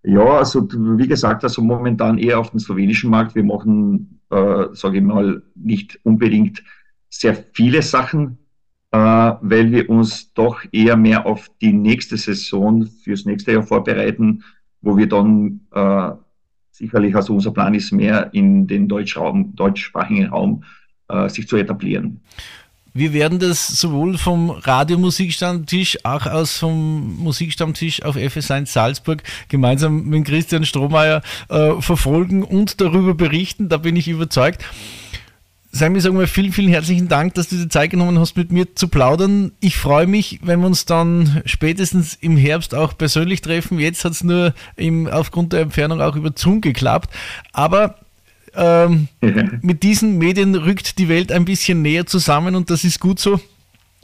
ja, 0.06 0.26
also 0.26 0.68
wie 0.72 1.08
gesagt, 1.08 1.44
also 1.44 1.62
momentan 1.62 2.18
eher 2.18 2.40
auf 2.40 2.52
dem 2.52 2.60
slowenischen 2.60 3.10
Markt. 3.10 3.36
Wir 3.36 3.44
machen, 3.44 4.20
äh, 4.30 4.66
sage 4.74 4.98
ich 4.98 5.04
mal, 5.04 5.44
nicht 5.56 6.00
unbedingt 6.04 6.64
sehr 7.10 7.36
viele 7.54 7.82
Sachen, 7.82 8.38
äh, 8.92 8.98
weil 8.98 9.72
wir 9.72 9.90
uns 9.90 10.34
doch 10.34 10.62
eher 10.72 10.98
mehr 10.98 11.26
auf 11.26 11.50
die 11.62 11.74
nächste 11.74 12.18
Saison 12.18 12.86
fürs 12.86 13.26
nächste 13.26 13.54
Jahr 13.54 13.64
vorbereiten, 13.64 14.44
wo 14.82 14.98
wir 14.98 15.08
dann 15.08 15.62
äh, 15.72 16.12
sicherlich, 16.74 17.16
also 17.16 17.34
unser 17.34 17.52
Plan 17.52 17.74
ist 17.74 17.92
mehr 17.92 18.34
in 18.34 18.68
den 18.68 18.88
Deutschraum, 18.88 19.56
deutschsprachigen 19.56 20.28
Raum 20.28 20.64
äh, 21.08 21.30
sich 21.30 21.48
zu 21.48 21.56
etablieren. 21.56 22.20
Wir 22.96 23.12
werden 23.12 23.40
das 23.40 23.68
sowohl 23.68 24.20
vom 24.20 24.52
Radiomusikstammtisch, 24.52 25.98
auch 26.04 26.28
aus 26.28 26.60
vom 26.60 27.18
Musikstammtisch 27.18 28.04
auf 28.04 28.16
FS1 28.16 28.68
Salzburg 28.68 29.24
gemeinsam 29.50 30.06
mit 30.06 30.26
Christian 30.26 30.64
Strohmeier 30.64 31.24
äh, 31.50 31.82
verfolgen 31.82 32.44
und 32.44 32.82
darüber 32.82 33.16
berichten. 33.16 33.68
Da 33.68 33.78
bin 33.78 33.96
ich 33.96 34.08
überzeugt. 34.08 34.64
Wir 35.76 36.02
sagen 36.02 36.20
wir 36.20 36.28
vielen, 36.28 36.54
vielen 36.54 36.70
herzlichen 36.70 37.08
Dank, 37.08 37.34
dass 37.34 37.50
du 37.50 37.56
dir 37.56 37.68
Zeit 37.68 37.90
genommen 37.90 38.20
hast, 38.20 38.38
mit 38.38 38.52
mir 38.52 38.76
zu 38.76 38.88
plaudern. 38.88 39.54
Ich 39.60 39.76
freue 39.76 40.06
mich, 40.06 40.40
wenn 40.44 40.60
wir 40.60 40.68
uns 40.68 40.86
dann 40.86 41.42
spätestens 41.46 42.14
im 42.14 42.38
Herbst 42.38 42.76
auch 42.76 42.96
persönlich 42.96 43.42
treffen. 43.42 43.80
Jetzt 43.80 44.06
hat 44.06 44.12
es 44.12 44.24
nur 44.24 44.54
im, 44.76 45.08
aufgrund 45.08 45.52
der 45.52 45.62
Entfernung 45.62 46.00
auch 46.00 46.16
über 46.16 46.32
Zoom 46.36 46.62
geklappt. 46.62 47.10
Aber 47.54 47.96
ähm, 48.56 49.08
mit 49.64 49.82
diesen 49.82 50.20
Medien 50.20 50.54
rückt 50.54 51.00
die 51.00 51.10
Welt 51.10 51.32
ein 51.32 51.44
bisschen 51.44 51.82
näher 51.82 52.06
zusammen 52.06 52.54
und 52.54 52.70
das 52.70 52.84
ist 52.84 53.00
gut 53.00 53.20
so. 53.20 53.42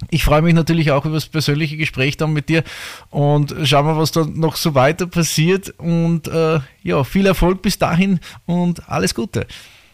Ich 0.10 0.24
freue 0.24 0.42
mich 0.42 0.56
natürlich 0.56 0.90
auch 0.90 1.06
über 1.06 1.16
das 1.16 1.28
persönliche 1.28 1.78
Gespräch 1.78 2.18
dann 2.18 2.34
mit 2.34 2.50
dir 2.50 2.64
und 3.12 3.54
schauen 3.64 3.86
wir, 3.86 3.96
was 3.96 4.12
da 4.12 4.26
noch 4.26 4.56
so 4.56 4.74
weiter 4.74 5.06
passiert. 5.06 5.76
Und 5.78 6.28
äh, 6.30 6.62
ja, 6.82 7.04
viel 7.04 7.28
Erfolg 7.28 7.62
bis 7.62 7.78
dahin 7.78 8.20
und 8.48 8.90
alles 8.90 9.14
Gute. 9.14 9.46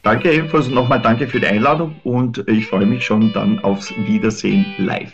Danke 0.05 0.31
ebenfalls 0.31 0.69
nochmal 0.69 1.01
danke 1.01 1.27
für 1.27 1.39
die 1.39 1.47
Einladung 1.47 1.95
und 2.03 2.47
ich 2.47 2.67
freue 2.67 2.85
mich 2.85 3.03
schon 3.03 3.33
dann 3.33 3.57
aufs 3.63 3.91
Wiedersehen 4.05 4.63
live. 4.77 5.11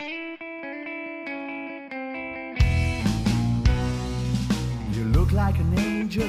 You 4.92 5.04
look 5.14 5.32
like 5.32 5.54
an 5.58 5.72
angel. 5.78 6.26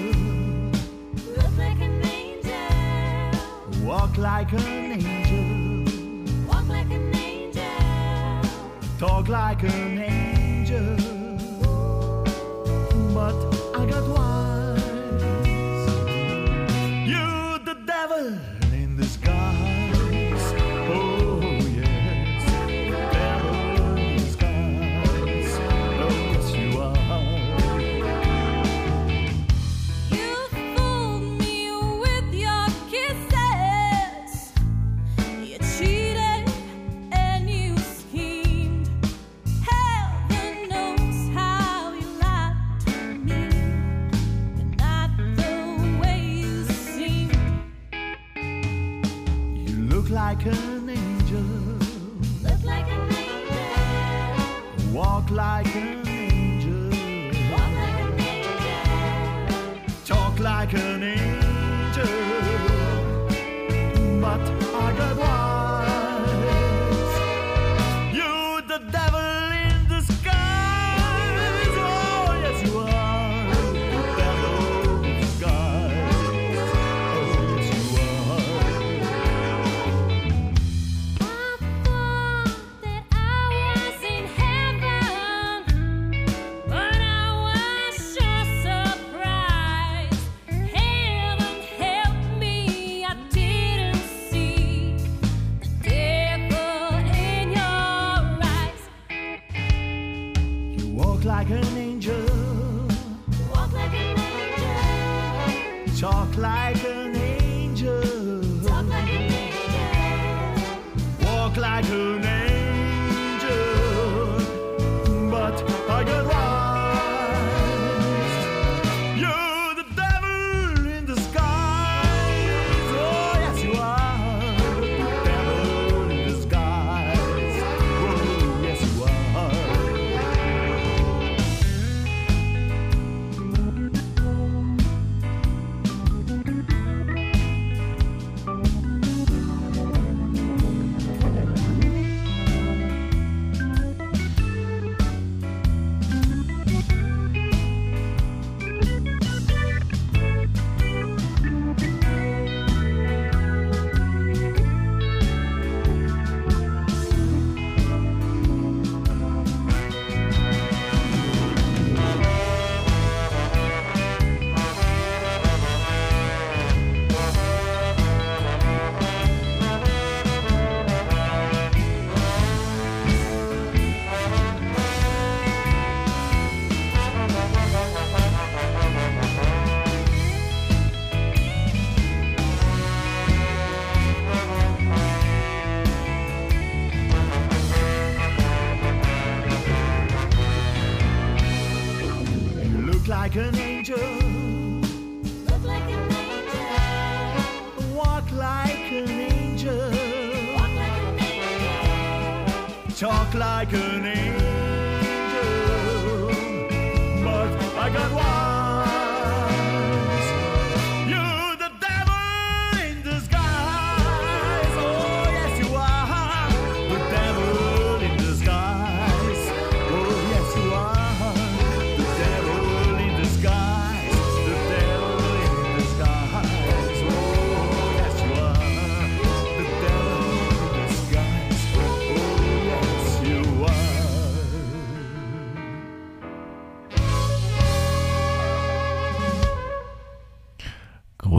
Look 1.35 1.57
like 1.57 1.81
an 1.81 1.91
angel. 2.07 2.53
Walk 3.85 4.15
like 4.15 4.53
an 4.53 4.93
angel. 4.93 5.85
Walk 6.47 6.69
like 6.69 6.89
an 6.89 7.11
angel. 7.13 7.63
Talk 8.97 9.27
like 9.27 9.61
an 9.63 9.97
angel. 9.97 11.02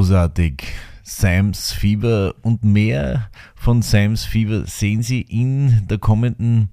Großartig. 0.05 0.65
Sam's 1.03 1.73
Fieber 1.73 2.35
und 2.43 2.63
mehr 2.63 3.31
von 3.55 3.81
Sam's 3.81 4.27
Fieber 4.27 4.67
sehen 4.67 5.03
Sie 5.03 5.23
in 5.23 5.87
der 5.89 5.97
kommenden 5.97 6.69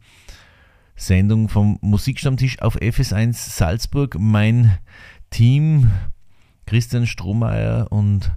Sendung 0.97 1.47
vom 1.47 1.79
Musikstammtisch 1.79 2.61
auf 2.61 2.75
FS1 2.75 3.35
Salzburg. 3.35 4.17
Mein 4.19 4.77
Team, 5.29 5.89
Christian 6.65 7.07
Strohmeier 7.07 7.89
und 7.89 8.33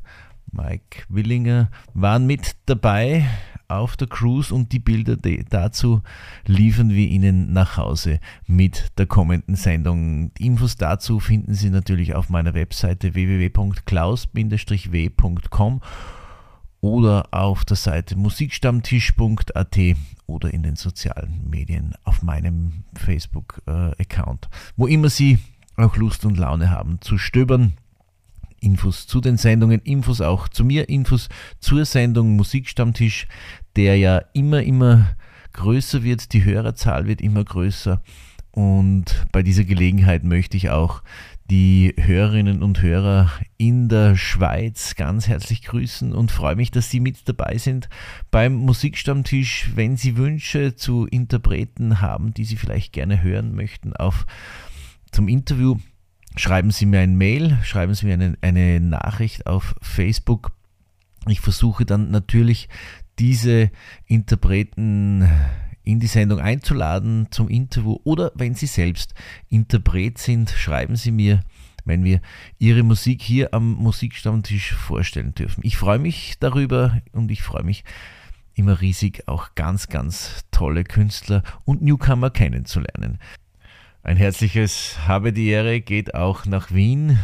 Mike 0.52 1.02
Willinger, 1.08 1.72
waren 1.94 2.28
mit 2.28 2.54
dabei 2.66 3.26
auf 3.68 3.96
der 3.96 4.08
Cruise 4.08 4.52
und 4.54 4.72
die 4.72 4.78
Bilder 4.78 5.16
dazu 5.16 6.02
liefern 6.46 6.90
wir 6.90 7.08
Ihnen 7.08 7.52
nach 7.52 7.76
Hause 7.76 8.20
mit 8.46 8.92
der 8.98 9.06
kommenden 9.06 9.56
Sendung. 9.56 10.30
Infos 10.38 10.76
dazu 10.76 11.18
finden 11.20 11.54
Sie 11.54 11.70
natürlich 11.70 12.14
auf 12.14 12.30
meiner 12.30 12.54
Webseite 12.54 13.14
www.klaus-w.com 13.14 15.80
oder 16.80 17.28
auf 17.30 17.64
der 17.64 17.76
Seite 17.76 18.16
musikstammtisch.at 18.16 19.78
oder 20.26 20.52
in 20.52 20.62
den 20.62 20.76
sozialen 20.76 21.48
Medien 21.48 21.94
auf 22.04 22.22
meinem 22.22 22.84
Facebook-Account. 22.94 24.48
Wo 24.76 24.86
immer 24.86 25.08
Sie 25.08 25.38
auch 25.76 25.96
Lust 25.96 26.24
und 26.24 26.36
Laune 26.36 26.70
haben 26.70 27.00
zu 27.00 27.18
stöbern. 27.18 27.74
Infos 28.64 29.06
zu 29.06 29.20
den 29.20 29.36
Sendungen, 29.36 29.80
Infos 29.80 30.20
auch 30.20 30.48
zu 30.48 30.64
mir, 30.64 30.88
Infos 30.88 31.28
zur 31.60 31.84
Sendung 31.84 32.36
Musikstammtisch, 32.36 33.26
der 33.76 33.96
ja 33.98 34.18
immer, 34.32 34.62
immer 34.62 35.16
größer 35.52 36.02
wird, 36.02 36.32
die 36.32 36.44
Hörerzahl 36.44 37.06
wird 37.06 37.20
immer 37.20 37.44
größer 37.44 38.02
und 38.54 39.26
bei 39.32 39.42
dieser 39.42 39.64
Gelegenheit 39.64 40.22
möchte 40.22 40.56
ich 40.56 40.70
auch 40.70 41.02
die 41.50 41.92
Hörerinnen 41.98 42.62
und 42.62 42.80
Hörer 42.80 43.32
in 43.56 43.88
der 43.88 44.16
Schweiz 44.16 44.94
ganz 44.94 45.26
herzlich 45.26 45.62
grüßen 45.62 46.12
und 46.12 46.30
freue 46.30 46.54
mich, 46.54 46.70
dass 46.70 46.88
Sie 46.88 47.00
mit 47.00 47.28
dabei 47.28 47.58
sind 47.58 47.88
beim 48.30 48.54
Musikstammtisch. 48.54 49.72
Wenn 49.74 49.96
Sie 49.96 50.16
Wünsche 50.16 50.76
zu 50.76 51.04
Interpreten 51.06 52.00
haben, 52.00 52.32
die 52.32 52.44
Sie 52.44 52.54
vielleicht 52.54 52.92
gerne 52.92 53.24
hören 53.24 53.56
möchten, 53.56 53.92
auf 53.92 54.24
zum 55.10 55.26
Interview, 55.26 55.76
schreiben 56.36 56.70
Sie 56.70 56.86
mir 56.86 57.00
ein 57.00 57.16
Mail, 57.16 57.58
schreiben 57.62 57.94
Sie 57.94 58.06
mir 58.06 58.14
eine, 58.14 58.36
eine 58.40 58.80
Nachricht 58.80 59.46
auf 59.46 59.74
Facebook. 59.80 60.52
Ich 61.28 61.40
versuche 61.40 61.86
dann 61.86 62.10
natürlich 62.10 62.68
diese 63.18 63.70
Interpreten 64.06 65.28
in 65.84 66.00
die 66.00 66.06
Sendung 66.06 66.40
einzuladen 66.40 67.28
zum 67.30 67.48
Interview 67.48 67.98
oder 68.04 68.32
wenn 68.34 68.54
Sie 68.54 68.66
selbst 68.66 69.14
Interpret 69.48 70.18
sind, 70.18 70.50
schreiben 70.50 70.96
Sie 70.96 71.10
mir, 71.10 71.40
wenn 71.84 72.04
wir 72.04 72.20
Ihre 72.58 72.82
Musik 72.82 73.22
hier 73.22 73.52
am 73.52 73.72
Musikstammtisch 73.74 74.72
vorstellen 74.72 75.34
dürfen. 75.34 75.60
Ich 75.64 75.76
freue 75.76 75.98
mich 75.98 76.36
darüber 76.40 77.02
und 77.12 77.30
ich 77.30 77.42
freue 77.42 77.64
mich 77.64 77.84
immer 78.54 78.80
riesig, 78.80 79.28
auch 79.28 79.54
ganz, 79.54 79.88
ganz 79.88 80.44
tolle 80.50 80.84
Künstler 80.84 81.42
und 81.64 81.82
Newcomer 81.82 82.30
kennenzulernen. 82.30 83.18
Ein 84.04 84.18
herzliches 84.18 84.98
Habe 85.08 85.32
die 85.32 85.48
Ehre 85.48 85.80
geht 85.80 86.14
auch 86.14 86.44
nach 86.44 86.70
Wien, 86.70 87.18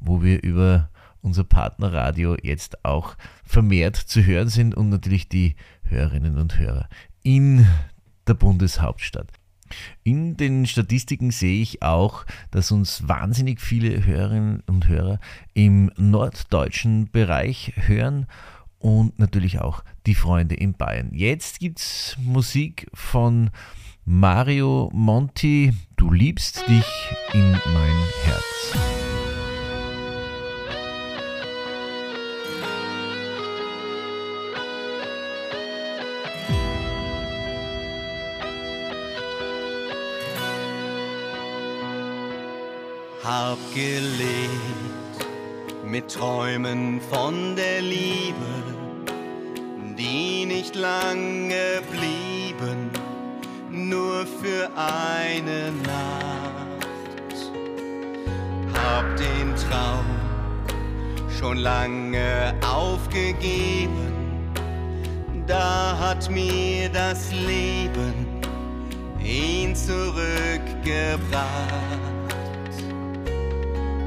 wo 0.00 0.22
wir 0.22 0.42
über 0.42 0.90
unser 1.22 1.44
Partnerradio 1.44 2.36
jetzt 2.42 2.84
auch 2.84 3.16
vermehrt 3.42 3.96
zu 3.96 4.22
hören 4.22 4.50
sind 4.50 4.74
und 4.74 4.90
natürlich 4.90 5.30
die 5.30 5.56
Hörerinnen 5.84 6.36
und 6.36 6.58
Hörer 6.58 6.90
in 7.22 7.66
der 8.26 8.34
Bundeshauptstadt. 8.34 9.32
In 10.02 10.36
den 10.36 10.66
Statistiken 10.66 11.30
sehe 11.30 11.62
ich 11.62 11.82
auch, 11.82 12.26
dass 12.50 12.70
uns 12.70 13.08
wahnsinnig 13.08 13.62
viele 13.62 14.04
Hörerinnen 14.04 14.62
und 14.66 14.86
Hörer 14.86 15.20
im 15.54 15.90
norddeutschen 15.96 17.10
Bereich 17.12 17.72
hören 17.76 18.26
und 18.78 19.18
natürlich 19.18 19.58
auch 19.62 19.82
die 20.04 20.14
Freunde 20.14 20.54
in 20.54 20.74
Bayern. 20.74 21.14
Jetzt 21.14 21.60
gibt's 21.60 22.18
Musik 22.20 22.90
von 22.92 23.48
Mario 24.06 24.90
Monti, 24.92 25.72
Du 25.96 26.10
liebst 26.10 26.68
dich 26.68 26.84
in 27.32 27.52
mein 27.52 27.98
Herz. 28.24 28.74
Hab 43.24 43.56
gelebt 43.74 44.20
mit 45.86 46.12
Träumen 46.12 47.00
von 47.00 47.56
der 47.56 47.80
Liebe, 47.80 48.34
die 49.96 50.44
nicht 50.44 50.74
lange 50.74 51.80
blieben, 51.90 52.90
nur 53.88 54.26
für 54.26 54.68
eine 54.76 55.72
Nacht. 55.82 57.38
Hab 58.72 59.16
den 59.16 59.54
Traum 59.56 60.06
schon 61.38 61.58
lange 61.58 62.54
aufgegeben, 62.66 64.12
da 65.46 65.96
hat 65.98 66.30
mir 66.30 66.88
das 66.88 67.32
Leben 67.32 68.26
ihn 69.22 69.74
zurückgebracht 69.74 71.44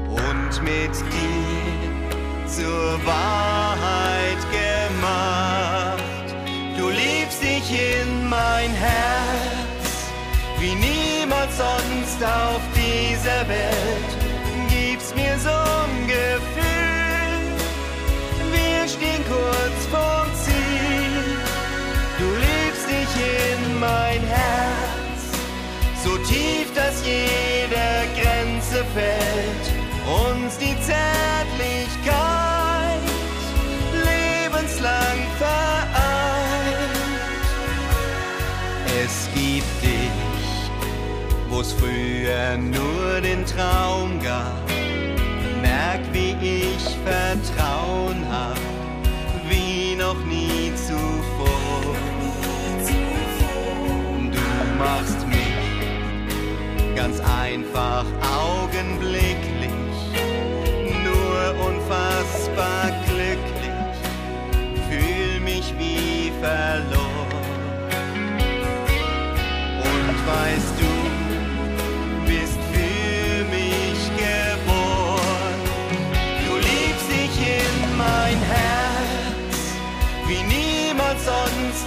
und 0.08 0.62
mit 0.62 0.94
dir 1.12 1.78
zur 2.46 2.98
Wahrheit 3.04 4.40
gemacht. 4.50 6.02
Du 6.76 6.88
liebst 6.88 7.42
dich 7.42 7.70
in 7.72 8.28
mein 8.28 8.70
Herz, 8.70 9.37
wie 10.60 10.74
niemand 10.74 11.50
sonst 11.52 12.22
auf 12.24 12.60
dieser 12.74 13.46
Welt. 13.48 14.10
Gibst 14.68 15.14
mir 15.14 15.38
so 15.38 15.50
ein 15.50 16.06
Gefühl, 16.06 17.42
wir 18.50 18.88
stehen 18.88 19.24
kurz 19.28 19.86
vorm 19.90 20.28
Ziel. 20.44 21.38
Du 22.18 22.26
liebst 22.44 22.88
dich 22.88 23.12
in 23.52 23.78
mein 23.78 24.20
Herz, 24.26 25.20
so 26.04 26.16
tief, 26.18 26.72
dass 26.74 27.04
jede 27.06 28.08
Grenze 28.20 28.84
fällt, 28.94 29.64
uns 30.32 30.58
die 30.58 30.76
Zärtlichkeit 30.80 32.18
lebenslang 33.92 35.27
es 41.60 41.72
früher 41.72 42.56
nur 42.56 43.20
den 43.20 43.44
Traum 43.44 44.20
gab. 44.22 44.62
Merk, 45.60 46.00
wie 46.12 46.36
ich 46.40 46.84
Vertrauen 47.04 48.24
hab, 48.30 48.58
wie 49.48 49.96
noch 49.96 50.18
nie 50.24 50.72
zuvor. 50.86 51.96
Du 54.32 54.78
machst 54.78 55.26
mich 55.26 56.94
ganz 56.94 57.20
einfach 57.20 58.04
augenblicklich, 58.22 59.70
nur 61.04 61.66
unfassbar 61.66 62.90
glücklich, 63.06 63.98
fühl 64.88 65.40
mich 65.40 65.74
wie 65.78 66.30
verloren. 66.40 66.87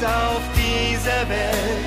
Auf 0.04 0.41
dieser 0.56 1.30
Welt. 1.30 1.81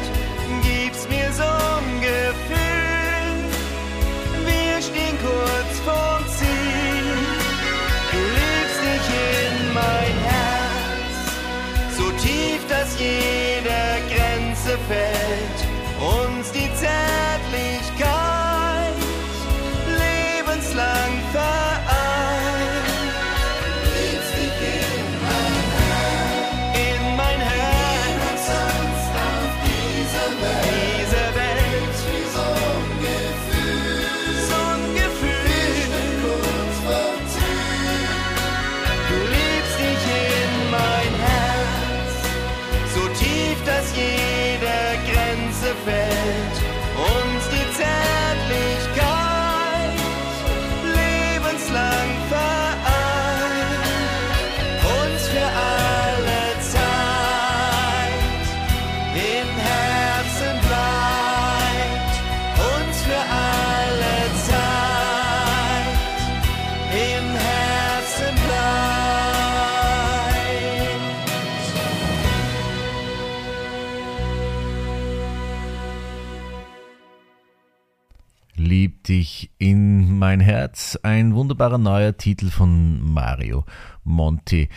Lieb 78.57 79.03
dich 79.05 79.51
in 79.59 80.17
mein 80.19 80.39
Herz. 80.39 80.97
Ein 81.03 81.35
wunderbarer 81.35 81.79
neuer 81.79 82.17
Titel 82.17 82.51
von 82.51 83.01
Mario 83.03 83.65
Monti. 84.05 84.69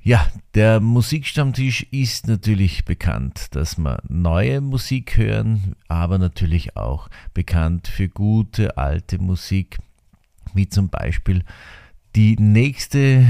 Ja, 0.00 0.26
der 0.54 0.80
Musikstammtisch 0.80 1.82
ist 1.90 2.28
natürlich 2.28 2.86
bekannt, 2.86 3.48
dass 3.50 3.76
wir 3.76 4.00
neue 4.08 4.62
Musik 4.62 5.18
hören, 5.18 5.74
aber 5.88 6.16
natürlich 6.16 6.76
auch 6.76 7.08
bekannt 7.34 7.88
für 7.88 8.08
gute 8.08 8.78
alte 8.78 9.18
Musik, 9.18 9.78
wie 10.54 10.68
zum 10.68 10.88
Beispiel 10.88 11.44
die 12.14 12.36
nächste 12.36 13.26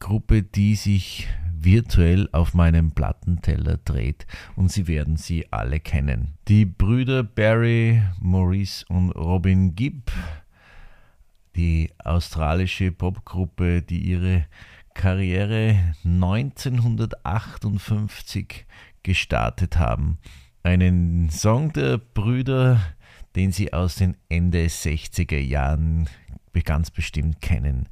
Gruppe, 0.00 0.42
die 0.42 0.74
sich 0.74 1.28
virtuell 1.64 2.28
auf 2.32 2.54
meinem 2.54 2.92
Plattenteller 2.92 3.76
dreht 3.78 4.26
und 4.56 4.72
Sie 4.72 4.86
werden 4.86 5.16
sie 5.16 5.52
alle 5.52 5.80
kennen. 5.80 6.34
Die 6.48 6.64
Brüder 6.64 7.22
Barry, 7.22 8.02
Maurice 8.20 8.84
und 8.88 9.10
Robin 9.10 9.74
Gibb, 9.74 10.10
die 11.56 11.90
australische 11.98 12.92
Popgruppe, 12.92 13.82
die 13.82 14.00
ihre 14.00 14.46
Karriere 14.94 15.94
1958 16.04 18.64
gestartet 19.02 19.78
haben. 19.78 20.18
Einen 20.62 21.28
Song 21.30 21.72
der 21.72 21.98
Brüder, 21.98 22.80
den 23.36 23.52
Sie 23.52 23.72
aus 23.72 23.94
den 23.96 24.16
Ende 24.28 24.66
60er 24.66 25.38
Jahren 25.38 26.08
ganz 26.64 26.90
bestimmt 26.90 27.42
kennen. 27.42 27.86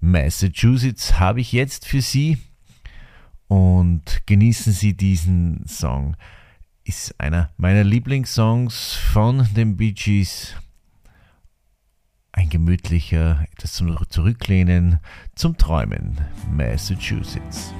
Massachusetts 0.00 1.18
habe 1.18 1.40
ich 1.40 1.52
jetzt 1.52 1.86
für 1.86 2.02
Sie 2.02 2.36
und 3.50 4.22
genießen 4.26 4.72
Sie 4.72 4.96
diesen 4.96 5.66
Song. 5.66 6.16
Ist 6.84 7.20
einer 7.20 7.50
meiner 7.56 7.82
Lieblingssongs 7.82 8.94
von 8.94 9.48
den 9.56 9.76
Bee 9.76 9.90
Gees. 9.90 10.54
Ein 12.30 12.48
gemütlicher, 12.48 13.44
etwas 13.52 13.72
zum 13.72 13.98
Zurücklehnen, 14.08 15.00
zum 15.34 15.58
Träumen. 15.58 16.20
Massachusetts. 16.48 17.74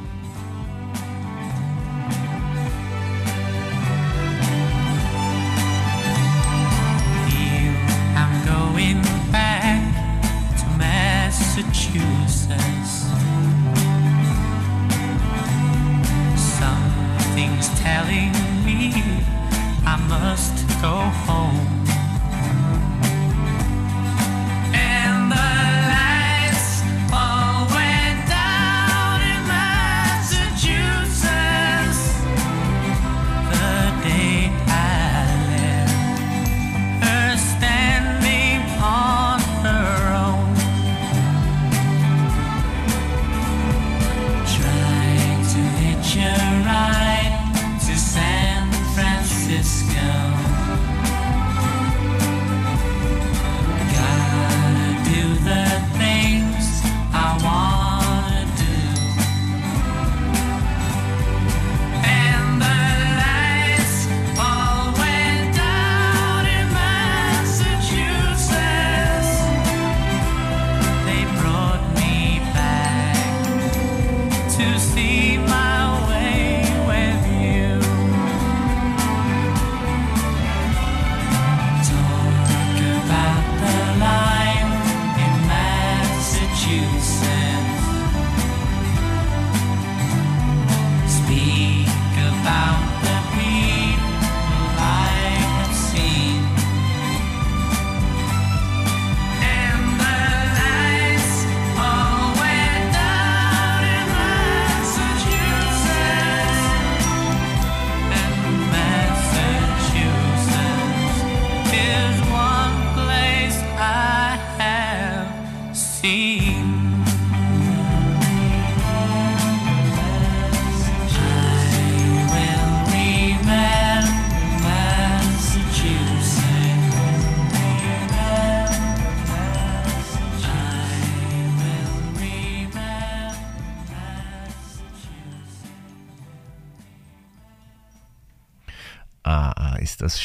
I'm 8.16 8.44
going 8.44 9.02
back 9.30 9.80
to 10.58 10.66
Massachusetts. 10.76 12.99
Telling 17.82 18.32
me 18.64 18.92
I 19.86 19.96
must 20.08 20.54
go 20.82 20.96
home. 21.26 21.79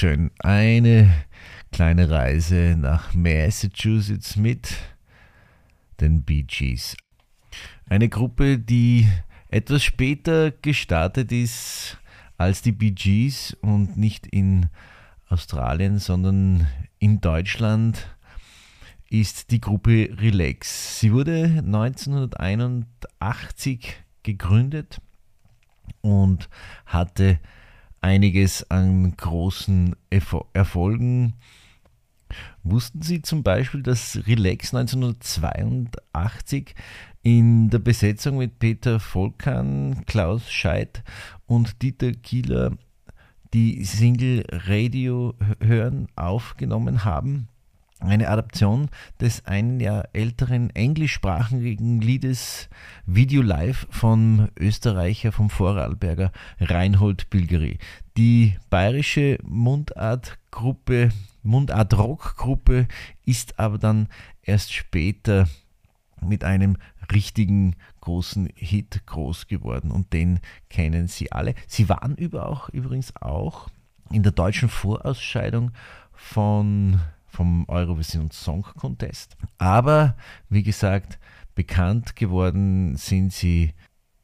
Schön. 0.06 0.30
Eine 0.38 1.12
kleine 1.72 2.12
Reise 2.12 2.76
nach 2.78 3.16
Massachusetts 3.16 4.36
mit 4.36 4.76
den 6.00 6.22
Bee 6.22 6.44
Gees. 6.44 6.96
Eine 7.90 8.08
Gruppe, 8.08 8.60
die 8.60 9.10
etwas 9.50 9.84
später 9.84 10.52
gestartet 10.52 11.32
ist 11.32 11.98
als 12.38 12.62
die 12.62 12.72
Bee 12.72 12.92
Gees 12.92 13.58
und 13.62 13.98
nicht 13.98 14.28
in 14.28 14.68
Australien, 15.28 15.98
sondern 15.98 16.68
in 17.00 17.20
Deutschland 17.20 18.16
ist 19.10 19.50
die 19.50 19.60
Gruppe 19.60 20.16
Relax. 20.20 21.00
Sie 21.00 21.14
wurde 21.14 21.64
1981 21.66 23.96
gegründet 24.22 25.02
und 26.02 26.48
hatte 26.86 27.40
einiges 28.06 28.70
an 28.70 29.18
großen 29.18 29.96
Erfo- 30.12 30.46
Erfolgen. 30.54 31.34
Wussten 32.64 33.02
Sie 33.02 33.24
zum 33.24 33.42
Beispiel, 33.42 33.82
dass 33.82 34.20
Relax 34.28 34.76
1982 34.76 36.76
in 37.24 37.72
der 37.72 37.80
Besetzung 37.80 38.38
mit 38.38 38.60
Peter 38.60 39.00
Volkan, 39.00 40.06
Klaus 40.06 40.52
Scheidt 40.52 41.04
und 41.48 41.82
Dieter 41.82 42.12
Kieler 42.12 42.78
die 43.56 43.84
Single 43.84 44.46
Radio 44.52 45.34
hören 45.60 46.08
aufgenommen 46.16 47.06
haben? 47.06 47.48
Eine 48.06 48.30
Adaption 48.30 48.90
des 49.20 49.46
ein 49.46 49.80
Jahr 49.80 50.08
älteren 50.14 50.70
englischsprachigen 50.70 52.02
Liedes 52.02 52.70
Video 53.08 53.42
Live 53.42 53.88
vom 53.90 54.48
Österreicher, 54.60 55.32
vom 55.32 55.50
Vorarlberger 55.50 56.32
Reinhold 56.60 57.32
Bilgeri. 57.32 57.80
Die 58.16 58.58
bayerische 58.70 59.40
Mundartgruppe, 59.44 61.10
Mundart-Rock-Gruppe 61.42 62.88
ist 63.26 63.58
aber 63.60 63.80
dann 63.80 64.08
erst 64.44 64.72
später 64.72 65.48
mit 66.22 66.44
einem 66.44 66.78
richtigen 67.12 67.76
großen 68.02 68.50
Hit 68.56 69.02
groß 69.08 69.48
geworden 69.48 69.90
und 69.90 70.14
den 70.14 70.42
kennen 70.70 71.08
Sie 71.08 71.32
alle. 71.32 71.56
Sie 71.66 71.90
waren 71.90 72.16
über 72.16 72.48
auch, 72.50 72.70
übrigens 72.70 73.16
auch 73.16 73.68
in 74.12 74.22
der 74.22 74.32
deutschen 74.32 74.70
Vorausscheidung 74.70 75.72
von, 76.14 77.00
vom 77.36 77.66
Eurovision 77.68 78.32
Song 78.32 78.64
Contest. 78.64 79.36
Aber 79.58 80.16
wie 80.50 80.64
gesagt, 80.64 81.20
bekannt 81.54 82.16
geworden 82.16 82.96
sind 82.96 83.34
Sie 83.34 83.74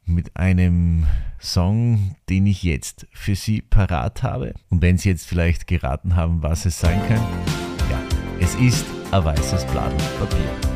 mit 0.04 0.36
einem 0.36 1.06
Song, 1.38 2.16
den 2.28 2.46
ich 2.46 2.62
jetzt 2.62 3.06
für 3.12 3.34
Sie 3.34 3.60
parat 3.62 4.22
habe. 4.22 4.54
Und 4.70 4.82
wenn 4.82 4.98
Sie 4.98 5.10
jetzt 5.10 5.26
vielleicht 5.26 5.66
geraten 5.66 6.16
haben, 6.16 6.42
was 6.42 6.64
es 6.64 6.80
sein 6.80 7.00
kann, 7.06 7.22
ja, 7.90 8.00
es 8.40 8.54
ist 8.54 8.86
ein 9.10 9.24
weißes 9.24 9.66
Blatt 9.66 9.96
Papier. 10.18 10.71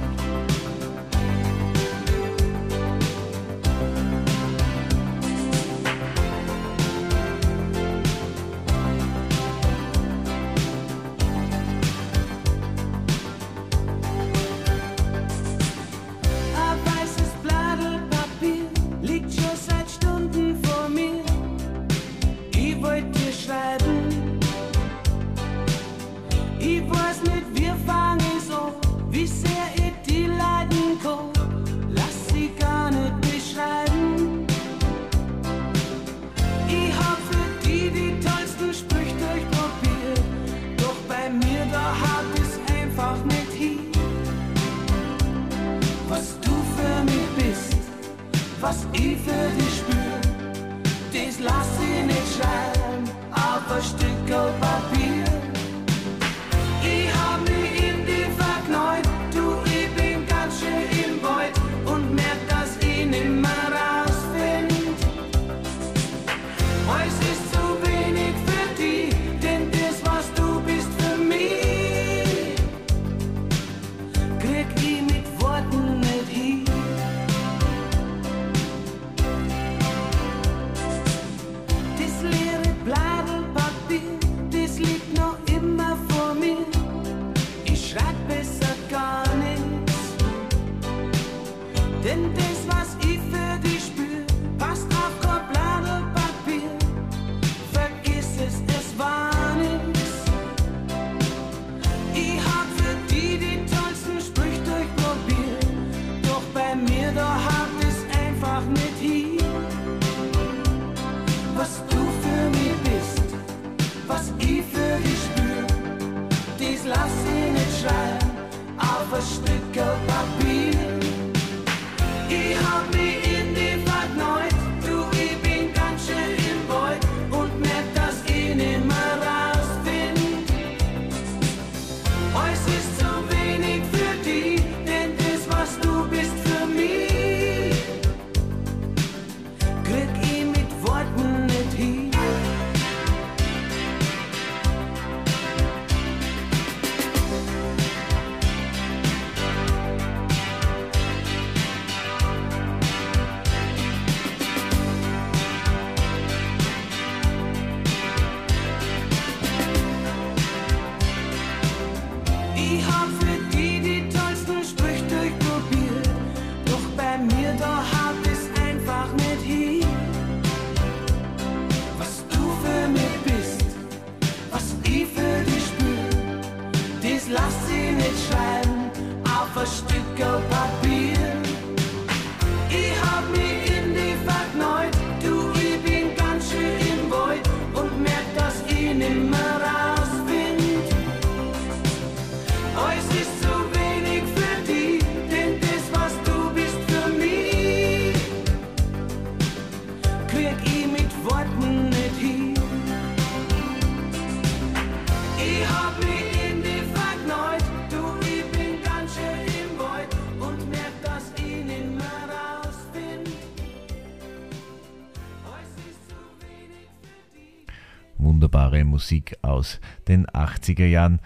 Aus 219.57 219.81
den 220.07 220.27
80er 220.27 220.85
Jahren. 220.85 221.21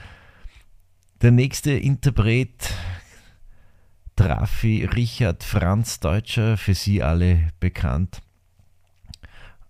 Der 1.21 1.33
nächste 1.33 1.73
Interpret, 1.73 2.73
Trafi 4.15 4.85
Richard 4.85 5.43
Franz 5.43 5.99
Deutscher, 5.99 6.57
für 6.57 6.75
Sie 6.75 7.03
alle 7.03 7.49
bekannt 7.59 8.23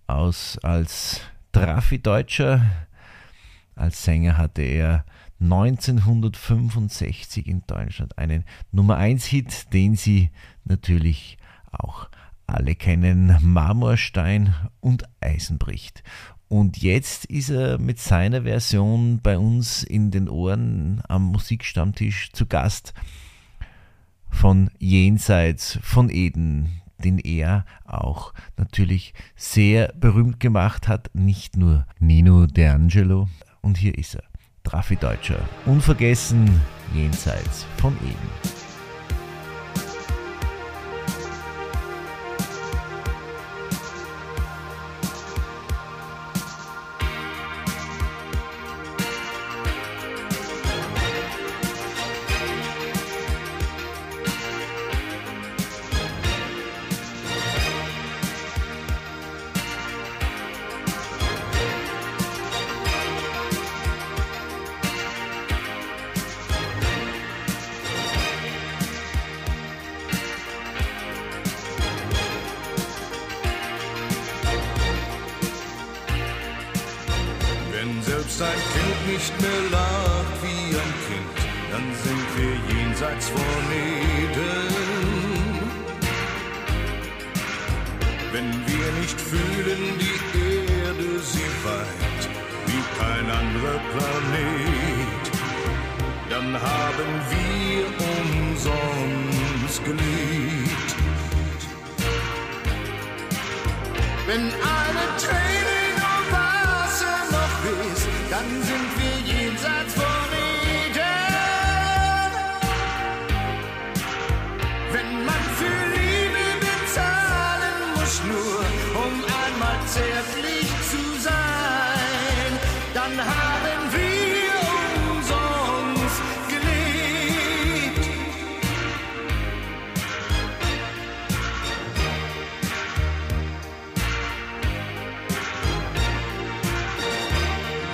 aus 0.06 0.58
als 0.58 1.22
Trafi 1.52 2.02
Deutscher. 2.02 2.66
Als 3.74 4.04
Sänger 4.04 4.36
hatte 4.36 4.62
er 4.62 5.06
1965 5.40 7.46
in 7.46 7.62
Deutschland 7.66 8.18
einen 8.18 8.44
Nummer 8.72 8.98
1 8.98 9.24
Hit, 9.24 9.72
den 9.72 9.96
Sie 9.96 10.30
natürlich 10.64 11.38
auch 11.72 12.10
alle 12.46 12.74
kennen, 12.74 13.38
Marmorstein 13.40 14.54
und 14.80 15.04
Eisenbricht. 15.20 16.02
Und 16.50 16.82
jetzt 16.82 17.26
ist 17.26 17.50
er 17.50 17.78
mit 17.78 18.00
seiner 18.00 18.42
Version 18.42 19.20
bei 19.22 19.38
uns 19.38 19.84
in 19.84 20.10
den 20.10 20.28
Ohren 20.28 21.00
am 21.06 21.26
Musikstammtisch 21.26 22.32
zu 22.32 22.46
Gast 22.46 22.92
von 24.28 24.68
Jenseits 24.80 25.78
von 25.80 26.10
Eden, 26.10 26.82
den 26.98 27.20
er 27.20 27.64
auch 27.84 28.34
natürlich 28.56 29.14
sehr 29.36 29.92
berühmt 29.94 30.40
gemacht 30.40 30.88
hat, 30.88 31.10
nicht 31.14 31.56
nur 31.56 31.86
Nino 32.00 32.46
D'Angelo. 32.46 33.28
Und 33.60 33.78
hier 33.78 33.96
ist 33.96 34.16
er, 34.16 34.24
Traffi 34.64 34.96
Deutscher, 34.96 35.38
unvergessen 35.66 36.60
Jenseits 36.92 37.64
von 37.76 37.96
Eden. 37.98 38.69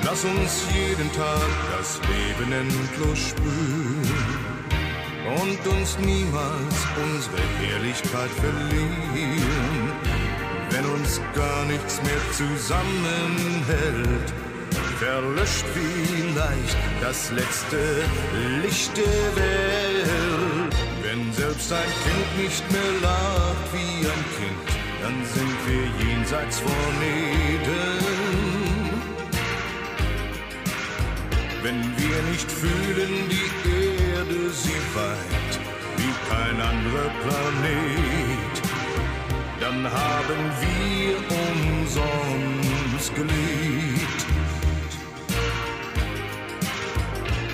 Lass 0.09 0.24
uns 0.24 0.62
jeden 0.72 1.12
Tag 1.14 1.50
das 1.76 2.00
Leben 2.07 2.52
endlos 2.52 3.30
spüren 3.30 4.04
und 5.42 5.66
uns 5.66 5.98
niemals 5.98 6.76
unsere 7.02 7.42
Herrlichkeit 7.59 8.30
verlieren. 8.30 9.90
Wenn 10.70 10.84
uns 10.84 11.20
gar 11.34 11.64
nichts 11.64 12.00
mehr 12.04 12.22
zusammenhält, 12.30 14.32
verlöscht 15.00 15.66
vielleicht 15.74 16.78
das 17.00 17.32
letzte 17.32 18.04
Licht 18.62 18.96
der 18.96 19.36
Welt. 19.42 20.76
Wenn 21.02 21.32
selbst 21.32 21.72
ein 21.72 21.92
Kind 22.04 22.44
nicht 22.44 22.62
mehr 22.70 22.92
lacht 23.02 23.72
wie 23.72 24.07
ein 24.07 24.24
Kind, 24.38 24.68
dann 25.02 25.24
sind 25.34 25.59
wir 25.66 25.84
jenseits 26.07 26.61
von 26.61 27.02
Eden. 27.02 28.15
Wenn 31.66 31.82
wir 31.98 32.22
nicht 32.30 32.48
fühlen, 32.48 33.28
die 33.28 33.48
Erde 34.14 34.50
sie 34.52 34.80
weit 34.94 35.54
wie 35.96 36.14
kein 36.30 36.60
anderer 36.60 37.10
Planet, 37.24 38.54
dann 39.58 39.82
haben 39.84 40.42
wir 40.60 41.16
umsonst 41.48 43.12
geliebt. 43.16 44.26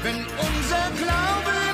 Wenn 0.02 0.16
unser 0.16 0.90
Glaube 1.02 1.71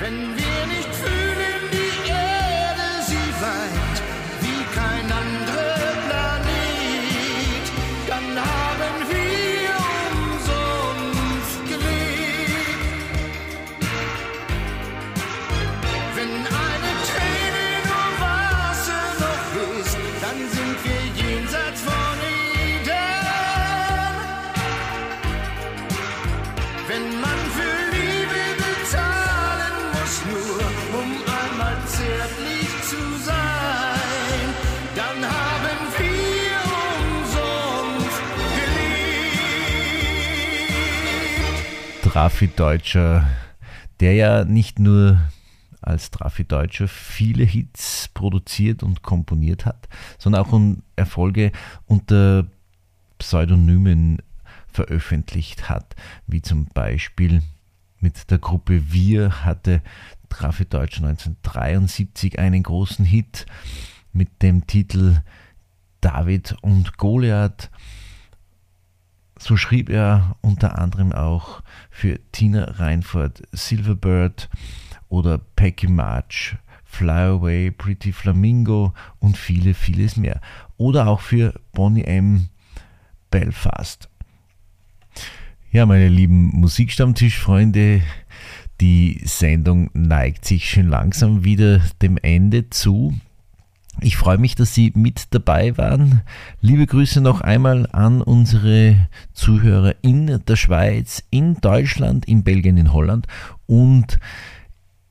Wenn 0.00 0.14
wir 0.14 0.66
nicht 0.68 0.94
fühlen, 0.94 1.60
die 1.72 2.08
Erde 2.08 3.02
sie 3.04 3.28
weint, 3.42 4.02
wie 4.40 4.62
kein 4.72 5.10
anderer. 5.10 5.47
Trafi-Deutscher, 42.18 43.28
der 44.00 44.12
ja 44.14 44.44
nicht 44.44 44.80
nur 44.80 45.20
als 45.80 46.10
Trafi-Deutscher 46.10 46.88
viele 46.88 47.44
Hits 47.44 48.08
produziert 48.12 48.82
und 48.82 49.02
komponiert 49.02 49.64
hat, 49.64 49.88
sondern 50.18 50.44
auch 50.44 50.60
Erfolge 50.96 51.52
unter 51.86 52.48
Pseudonymen 53.20 54.18
veröffentlicht 54.66 55.68
hat, 55.68 55.94
wie 56.26 56.42
zum 56.42 56.66
Beispiel 56.74 57.40
mit 58.00 58.28
der 58.32 58.38
Gruppe 58.38 58.90
Wir 58.90 59.44
hatte 59.44 59.80
Trafi 60.28 60.64
Deutsch 60.64 60.96
1973 60.96 62.40
einen 62.40 62.64
großen 62.64 63.04
Hit 63.04 63.46
mit 64.12 64.42
dem 64.42 64.66
Titel 64.66 65.18
David 66.00 66.56
und 66.62 66.96
Goliath. 66.96 67.70
So 69.38 69.56
schrieb 69.56 69.88
er 69.88 70.36
unter 70.40 70.78
anderem 70.78 71.12
auch 71.12 71.62
für 71.90 72.18
Tina 72.32 72.64
Reinfurt 72.64 73.42
Silverbird 73.52 74.50
oder 75.08 75.38
Peggy 75.38 75.86
March, 75.86 76.56
Fly 76.84 77.30
Away, 77.30 77.70
Pretty 77.70 78.12
Flamingo 78.12 78.92
und 79.20 79.36
viele, 79.36 79.74
vieles 79.74 80.16
mehr. 80.16 80.40
Oder 80.76 81.06
auch 81.06 81.20
für 81.20 81.54
Bonnie 81.72 82.04
M. 82.04 82.48
Belfast. 83.30 84.08
Ja, 85.70 85.86
meine 85.86 86.08
lieben 86.08 86.48
Musikstammtischfreunde, 86.48 88.02
die 88.80 89.20
Sendung 89.24 89.90
neigt 89.92 90.44
sich 90.44 90.70
schon 90.70 90.88
langsam 90.88 91.44
wieder 91.44 91.80
dem 92.00 92.16
Ende 92.16 92.70
zu. 92.70 93.14
Ich 94.00 94.16
freue 94.16 94.38
mich, 94.38 94.54
dass 94.54 94.74
Sie 94.74 94.92
mit 94.94 95.34
dabei 95.34 95.76
waren. 95.76 96.22
Liebe 96.60 96.86
Grüße 96.86 97.20
noch 97.20 97.40
einmal 97.40 97.88
an 97.90 98.22
unsere 98.22 99.08
Zuhörer 99.32 99.96
in 100.02 100.44
der 100.46 100.56
Schweiz, 100.56 101.24
in 101.30 101.56
Deutschland, 101.60 102.26
in 102.26 102.44
Belgien, 102.44 102.76
in 102.76 102.92
Holland 102.92 103.26
und 103.66 104.20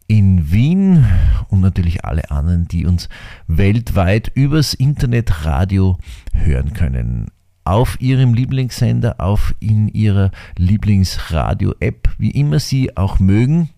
in 0.08 0.52
Wien 0.52 1.06
und 1.50 1.60
natürlich 1.60 2.06
alle 2.06 2.32
anderen, 2.32 2.70
die 2.70 2.86
uns 2.86 3.10
weltweit 3.48 4.32
übers 4.36 4.74
Internetradio 4.74 5.98
hören 6.32 6.72
können. 6.72 7.30
Auf 7.66 8.00
ihrem 8.00 8.34
Lieblingssender, 8.34 9.20
auf 9.20 9.54
in 9.60 9.90
ihrer 9.90 10.32
Lieblingsradio-App, 10.56 12.10
wie 12.18 12.32
immer 12.32 12.60
Sie 12.60 12.96
auch 12.96 13.20
mögen. 13.20 13.70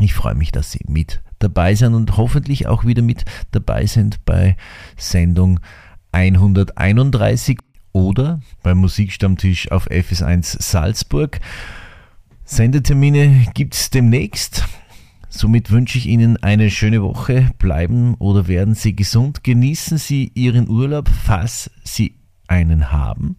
Ich 0.00 0.14
freue 0.14 0.36
mich, 0.36 0.52
dass 0.52 0.70
Sie 0.70 0.84
mit 0.86 1.20
dabei 1.38 1.74
sind 1.74 1.94
und 1.94 2.16
hoffentlich 2.16 2.66
auch 2.66 2.84
wieder 2.84 3.02
mit 3.02 3.24
dabei 3.50 3.86
sind 3.86 4.24
bei 4.24 4.56
Sendung 4.96 5.60
131 6.12 7.58
oder 7.92 8.40
beim 8.62 8.78
Musikstammtisch 8.78 9.70
auf 9.70 9.90
FS1 9.90 10.62
Salzburg. 10.62 11.40
Sendetermine 12.44 13.46
gibt 13.54 13.74
es 13.74 13.90
demnächst. 13.90 14.64
Somit 15.28 15.70
wünsche 15.70 15.98
ich 15.98 16.06
Ihnen 16.06 16.42
eine 16.42 16.70
schöne 16.70 17.02
Woche. 17.02 17.50
Bleiben 17.58 18.14
oder 18.14 18.48
werden 18.48 18.74
Sie 18.74 18.96
gesund. 18.96 19.44
Genießen 19.44 19.98
Sie 19.98 20.32
Ihren 20.34 20.68
Urlaub, 20.68 21.08
falls 21.08 21.70
Sie 21.84 22.14
einen 22.46 22.90
haben. 22.90 23.36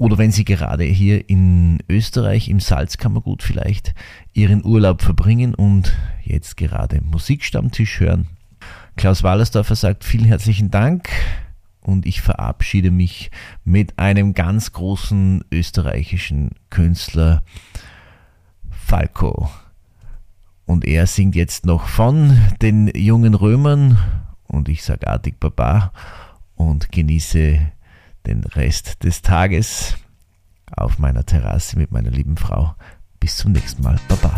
Oder 0.00 0.16
wenn 0.16 0.32
Sie 0.32 0.46
gerade 0.46 0.84
hier 0.84 1.28
in 1.28 1.76
Österreich 1.86 2.48
im 2.48 2.58
Salzkammergut 2.58 3.42
vielleicht 3.42 3.92
Ihren 4.32 4.64
Urlaub 4.64 5.02
verbringen 5.02 5.54
und 5.54 5.94
jetzt 6.22 6.56
gerade 6.56 7.02
Musikstammtisch 7.02 8.00
hören. 8.00 8.26
Klaus 8.96 9.22
Wallersdorfer 9.22 9.74
sagt 9.74 10.04
vielen 10.04 10.24
herzlichen 10.24 10.70
Dank 10.70 11.10
und 11.82 12.06
ich 12.06 12.22
verabschiede 12.22 12.90
mich 12.90 13.30
mit 13.64 13.98
einem 13.98 14.32
ganz 14.32 14.72
großen 14.72 15.44
österreichischen 15.52 16.52
Künstler 16.70 17.42
Falco. 18.70 19.50
Und 20.64 20.86
er 20.86 21.06
singt 21.06 21.34
jetzt 21.34 21.66
noch 21.66 21.88
von 21.88 22.40
den 22.62 22.90
jungen 22.94 23.34
Römern 23.34 23.98
und 24.44 24.70
ich 24.70 24.82
sage 24.82 25.08
artig 25.08 25.38
Baba 25.38 25.92
und 26.54 26.90
genieße 26.90 27.60
den 28.30 28.44
Rest 28.44 29.02
des 29.02 29.22
Tages 29.22 29.96
auf 30.74 30.98
meiner 30.98 31.26
Terrasse 31.26 31.78
mit 31.78 31.90
meiner 31.90 32.10
lieben 32.10 32.36
Frau. 32.36 32.74
Bis 33.18 33.36
zum 33.36 33.52
nächsten 33.52 33.82
Mal. 33.82 33.98
Baba. 34.08 34.34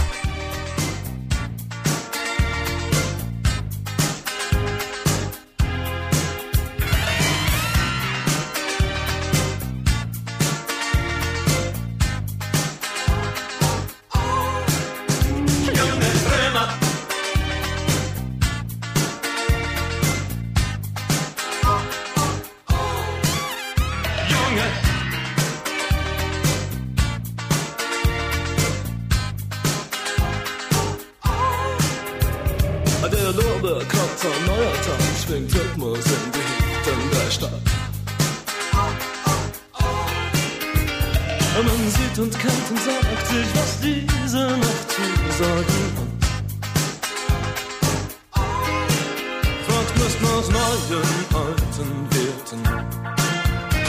Neuen, 50.73 51.27
alten 51.35 52.09
Werten. 52.11 52.63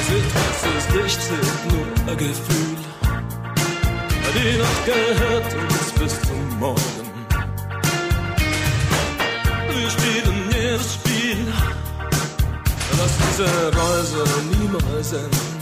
Sieht, 0.07 0.29
was 0.35 0.59
ist 0.77 0.89
Licht, 0.95 1.21
sieht 1.21 1.71
nur 1.71 1.85
ein 2.11 2.17
Gefühl. 2.17 2.77
Die 4.35 4.57
Nacht 4.57 4.85
gehört 4.85 5.53
uns 5.53 5.91
bis 5.99 6.21
zum 6.21 6.59
Morgen. 6.59 7.07
Wir 9.69 9.89
spielen 9.89 10.49
jedes 10.51 10.93
Spiel, 10.95 11.53
das 12.97 13.11
diese 13.23 13.47
Reise 13.79 14.23
niemals 14.51 15.13
enden. 15.13 15.53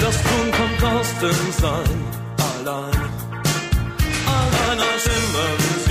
Das 0.00 0.16
Tun 0.22 0.50
kommt 0.58 0.82
aus 0.92 1.08
dem 1.20 1.52
Sein 1.60 1.98
allein. 2.50 3.02
Allein 4.26 4.78
aus 4.80 5.04
Dimensionen, 5.04 5.81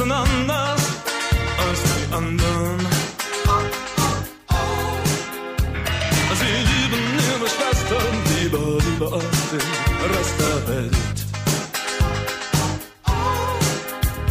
tanzen 0.00 0.12
anders 0.12 0.82
als 1.68 1.80
die 1.82 2.14
anderen. 2.14 2.78
Sie 6.40 6.56
lieben 6.70 7.04
ihre 7.28 7.48
Schwestern 7.48 8.14
lieber, 8.40 8.66
lieber 8.84 9.12
als 9.12 9.40
den 9.50 9.68
Rest 10.12 10.36
der 10.38 10.58
Welt. 10.68 11.18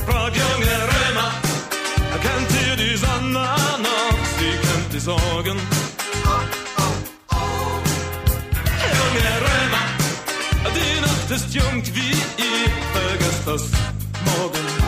Frag 0.07 0.33
junge 0.35 0.77
Römer, 0.91 1.31
kennt 2.21 2.51
ihr 2.67 2.75
die 2.75 2.97
Sonne 2.97 3.45
noch? 3.87 4.19
Sie 4.39 4.53
kennt 4.65 4.93
die 4.93 4.99
Sorgen. 4.99 5.57
Junge 8.97 9.31
Römer, 9.45 9.85
die 10.75 11.01
Nacht 11.01 11.29
ist 11.31 11.53
jung 11.53 11.83
wie 11.93 12.11
ihr, 12.11 12.71
vergesst 12.93 13.43
das 13.45 13.63
morgen. 14.25 14.78